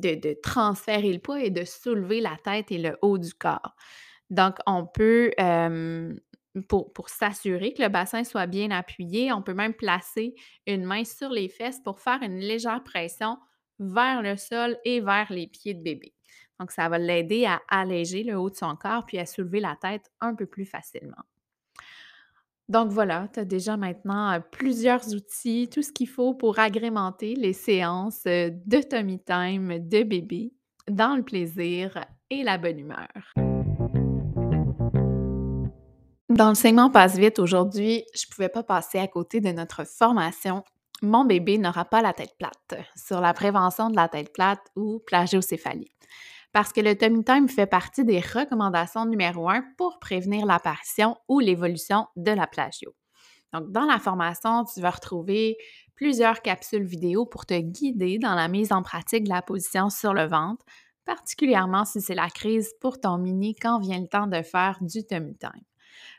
de, 0.00 0.40
transférer 0.42 1.12
le 1.12 1.18
poids 1.18 1.42
et 1.42 1.50
de 1.50 1.64
soulever 1.64 2.20
la 2.20 2.36
tête 2.42 2.70
et 2.70 2.78
le 2.78 2.96
haut 3.02 3.18
du 3.18 3.32
corps. 3.34 3.74
Donc, 4.30 4.56
on 4.66 4.86
peut, 4.86 5.32
pour, 6.68 6.92
pour 6.92 7.08
s'assurer 7.08 7.72
que 7.74 7.82
le 7.82 7.88
bassin 7.88 8.24
soit 8.24 8.46
bien 8.46 8.70
appuyé, 8.70 9.32
on 9.32 9.42
peut 9.42 9.54
même 9.54 9.74
placer 9.74 10.34
une 10.66 10.84
main 10.84 11.04
sur 11.04 11.30
les 11.30 11.48
fesses 11.48 11.80
pour 11.80 12.00
faire 12.00 12.22
une 12.22 12.38
légère 12.38 12.82
pression 12.82 13.38
vers 13.78 14.22
le 14.22 14.36
sol 14.36 14.78
et 14.84 15.00
vers 15.00 15.30
les 15.30 15.46
pieds 15.46 15.74
de 15.74 15.82
bébé. 15.82 16.14
Donc, 16.58 16.70
ça 16.70 16.88
va 16.88 16.98
l'aider 16.98 17.44
à 17.44 17.60
alléger 17.68 18.22
le 18.22 18.36
haut 18.36 18.50
de 18.50 18.56
son 18.56 18.74
corps 18.76 19.04
puis 19.04 19.18
à 19.18 19.26
soulever 19.26 19.60
la 19.60 19.76
tête 19.80 20.10
un 20.20 20.34
peu 20.34 20.46
plus 20.46 20.64
facilement. 20.64 21.22
Donc 22.68 22.90
voilà, 22.90 23.28
tu 23.32 23.38
as 23.38 23.44
déjà 23.44 23.76
maintenant 23.76 24.40
plusieurs 24.50 25.14
outils, 25.14 25.68
tout 25.72 25.82
ce 25.82 25.92
qu'il 25.92 26.08
faut 26.08 26.34
pour 26.34 26.58
agrémenter 26.58 27.36
les 27.36 27.52
séances 27.52 28.24
de 28.24 28.82
tummy 28.82 29.20
time 29.20 29.78
de 29.78 30.02
bébé 30.02 30.52
dans 30.90 31.14
le 31.14 31.22
plaisir 31.22 32.04
et 32.28 32.42
la 32.42 32.58
bonne 32.58 32.80
humeur. 32.80 33.08
Dans 36.28 36.48
le 36.48 36.54
segment 36.56 36.90
Passe 36.90 37.16
vite 37.16 37.38
aujourd'hui, 37.38 38.04
je 38.14 38.26
ne 38.26 38.34
pouvais 38.34 38.48
pas 38.48 38.64
passer 38.64 38.98
à 38.98 39.06
côté 39.06 39.40
de 39.40 39.52
notre 39.52 39.86
formation 39.86 40.64
Mon 41.02 41.24
bébé 41.24 41.58
n'aura 41.58 41.84
pas 41.84 42.02
la 42.02 42.12
tête 42.12 42.34
plate 42.36 42.80
sur 42.96 43.20
la 43.20 43.32
prévention 43.32 43.90
de 43.90 43.96
la 43.96 44.08
tête 44.08 44.32
plate 44.32 44.72
ou 44.74 45.00
plagiocéphalie 45.06 45.92
parce 46.56 46.72
que 46.72 46.80
le 46.80 46.96
tummy 46.96 47.22
time 47.22 47.50
fait 47.50 47.66
partie 47.66 48.02
des 48.02 48.18
recommandations 48.18 49.04
numéro 49.04 49.50
un 49.50 49.62
pour 49.76 49.98
prévenir 49.98 50.46
l'apparition 50.46 51.14
ou 51.28 51.38
l'évolution 51.38 52.06
de 52.16 52.30
la 52.30 52.46
plagio. 52.46 52.94
Donc, 53.52 53.70
dans 53.72 53.84
la 53.84 53.98
formation, 53.98 54.64
tu 54.64 54.80
vas 54.80 54.88
retrouver 54.88 55.58
plusieurs 55.94 56.40
capsules 56.40 56.86
vidéo 56.86 57.26
pour 57.26 57.44
te 57.44 57.60
guider 57.60 58.16
dans 58.16 58.34
la 58.34 58.48
mise 58.48 58.72
en 58.72 58.82
pratique 58.82 59.24
de 59.24 59.28
la 59.28 59.42
position 59.42 59.90
sur 59.90 60.14
le 60.14 60.24
ventre, 60.24 60.64
particulièrement 61.04 61.84
si 61.84 62.00
c'est 62.00 62.14
la 62.14 62.30
crise 62.30 62.72
pour 62.80 62.98
ton 63.02 63.18
mini 63.18 63.54
quand 63.54 63.78
vient 63.78 64.00
le 64.00 64.08
temps 64.08 64.26
de 64.26 64.40
faire 64.40 64.78
du 64.80 65.04
tummy 65.04 65.36
time. 65.36 65.62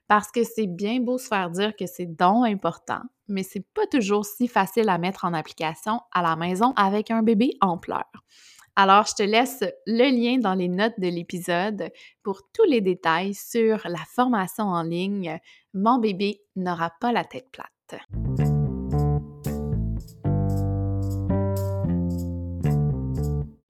Parce 0.08 0.30
que 0.30 0.44
c'est 0.44 0.68
bien 0.68 1.00
beau 1.00 1.18
se 1.18 1.30
faire 1.30 1.50
dire 1.50 1.76
que 1.76 1.88
c'est 1.88 2.16
donc 2.16 2.46
important, 2.46 3.02
mais 3.28 3.42
c'est 3.42 3.66
pas 3.74 3.88
toujours 3.88 4.24
si 4.24 4.48
facile 4.48 4.90
à 4.90 5.00
mettre 5.00 5.26
en 5.26 5.34
application 5.34 6.00
à 6.12 6.22
la 6.22 6.36
maison 6.36 6.74
avec 6.76 7.10
un 7.10 7.24
bébé 7.24 7.54
en 7.60 7.80
pleurs. 7.80 8.24
Alors, 8.80 9.08
je 9.08 9.16
te 9.16 9.24
laisse 9.24 9.64
le 9.88 10.12
lien 10.12 10.38
dans 10.38 10.54
les 10.54 10.68
notes 10.68 11.00
de 11.00 11.08
l'épisode 11.08 11.90
pour 12.22 12.44
tous 12.54 12.66
les 12.70 12.80
détails 12.80 13.34
sur 13.34 13.82
la 13.86 14.04
formation 14.14 14.66
en 14.66 14.84
ligne 14.84 15.40
Mon 15.74 15.98
bébé 15.98 16.42
n'aura 16.56 16.92
pas 17.02 17.12
la 17.12 17.24
tête 17.24 17.48
plate. 17.52 18.00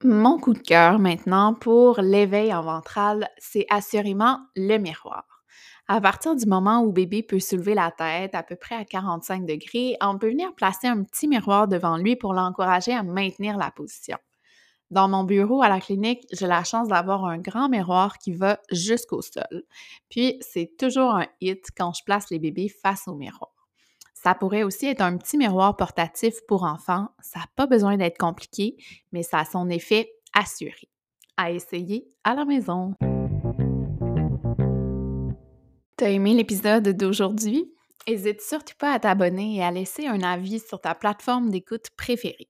Mon 0.03 0.39
coup 0.39 0.53
de 0.53 0.59
cœur 0.59 0.99
maintenant 0.99 1.53
pour 1.53 2.01
l'éveil 2.01 2.53
en 2.53 2.61
ventral, 2.61 3.29
c'est 3.37 3.65
assurément 3.69 4.39
le 4.57 4.77
miroir. 4.77 5.23
À 5.87 6.01
partir 6.01 6.35
du 6.35 6.45
moment 6.47 6.81
où 6.81 6.91
bébé 6.91 7.23
peut 7.23 7.39
soulever 7.39 7.75
la 7.75 7.91
tête 7.91 8.35
à 8.35 8.43
peu 8.43 8.57
près 8.57 8.75
à 8.75 8.83
45 8.83 9.45
degrés, 9.45 9.95
on 10.01 10.17
peut 10.17 10.31
venir 10.31 10.53
placer 10.53 10.87
un 10.87 11.01
petit 11.03 11.29
miroir 11.29 11.69
devant 11.69 11.95
lui 11.95 12.17
pour 12.17 12.33
l'encourager 12.33 12.91
à 12.91 13.03
maintenir 13.03 13.55
la 13.55 13.71
position. 13.71 14.17
Dans 14.89 15.09
mon 15.09 15.25
bureau 15.25 15.61
à 15.61 15.67
la 15.67 15.81
clinique, 15.81 16.25
j'ai 16.31 16.47
la 16.47 16.63
chance 16.63 16.87
d'avoir 16.87 17.25
un 17.25 17.39
grand 17.39 17.67
miroir 17.67 18.17
qui 18.19 18.31
va 18.31 18.61
jusqu'au 18.71 19.21
sol. 19.21 19.63
Puis, 20.09 20.37
c'est 20.39 20.77
toujours 20.77 21.11
un 21.11 21.27
hit 21.41 21.67
quand 21.75 21.91
je 21.91 22.03
place 22.05 22.29
les 22.29 22.39
bébés 22.39 22.69
face 22.69 23.05
au 23.07 23.15
miroir. 23.15 23.51
Ça 24.13 24.33
pourrait 24.33 24.63
aussi 24.63 24.85
être 24.85 25.01
un 25.01 25.17
petit 25.17 25.37
miroir 25.37 25.75
portatif 25.75 26.35
pour 26.47 26.63
enfants. 26.63 27.09
Ça 27.19 27.39
n'a 27.39 27.45
pas 27.57 27.67
besoin 27.67 27.97
d'être 27.97 28.17
compliqué, 28.17 28.77
mais 29.11 29.23
ça 29.23 29.39
a 29.39 29.45
son 29.45 29.69
effet 29.69 30.09
assuré. 30.33 30.89
À 31.35 31.51
essayer 31.51 32.07
à 32.23 32.33
la 32.33 32.45
maison. 32.45 32.93
T'as 35.97 36.09
aimé 36.09 36.33
l'épisode 36.33 36.87
d'aujourd'hui? 36.95 37.73
N'hésite 38.07 38.41
surtout 38.41 38.75
pas 38.79 38.93
à 38.93 38.99
t'abonner 38.99 39.57
et 39.57 39.63
à 39.63 39.71
laisser 39.71 40.07
un 40.07 40.21
avis 40.21 40.59
sur 40.59 40.79
ta 40.79 40.95
plateforme 40.95 41.49
d'écoute 41.49 41.87
préférée 41.97 42.47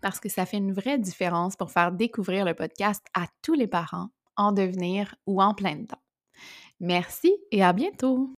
parce 0.00 0.20
que 0.20 0.28
ça 0.28 0.46
fait 0.46 0.58
une 0.58 0.72
vraie 0.72 0.98
différence 0.98 1.56
pour 1.56 1.70
faire 1.70 1.92
découvrir 1.92 2.44
le 2.44 2.54
podcast 2.54 3.04
à 3.14 3.26
tous 3.42 3.54
les 3.54 3.66
parents 3.66 4.08
en 4.36 4.52
devenir 4.52 5.14
ou 5.26 5.42
en 5.42 5.54
plein 5.54 5.84
temps. 5.84 6.02
Merci 6.80 7.34
et 7.50 7.62
à 7.64 7.72
bientôt! 7.72 8.34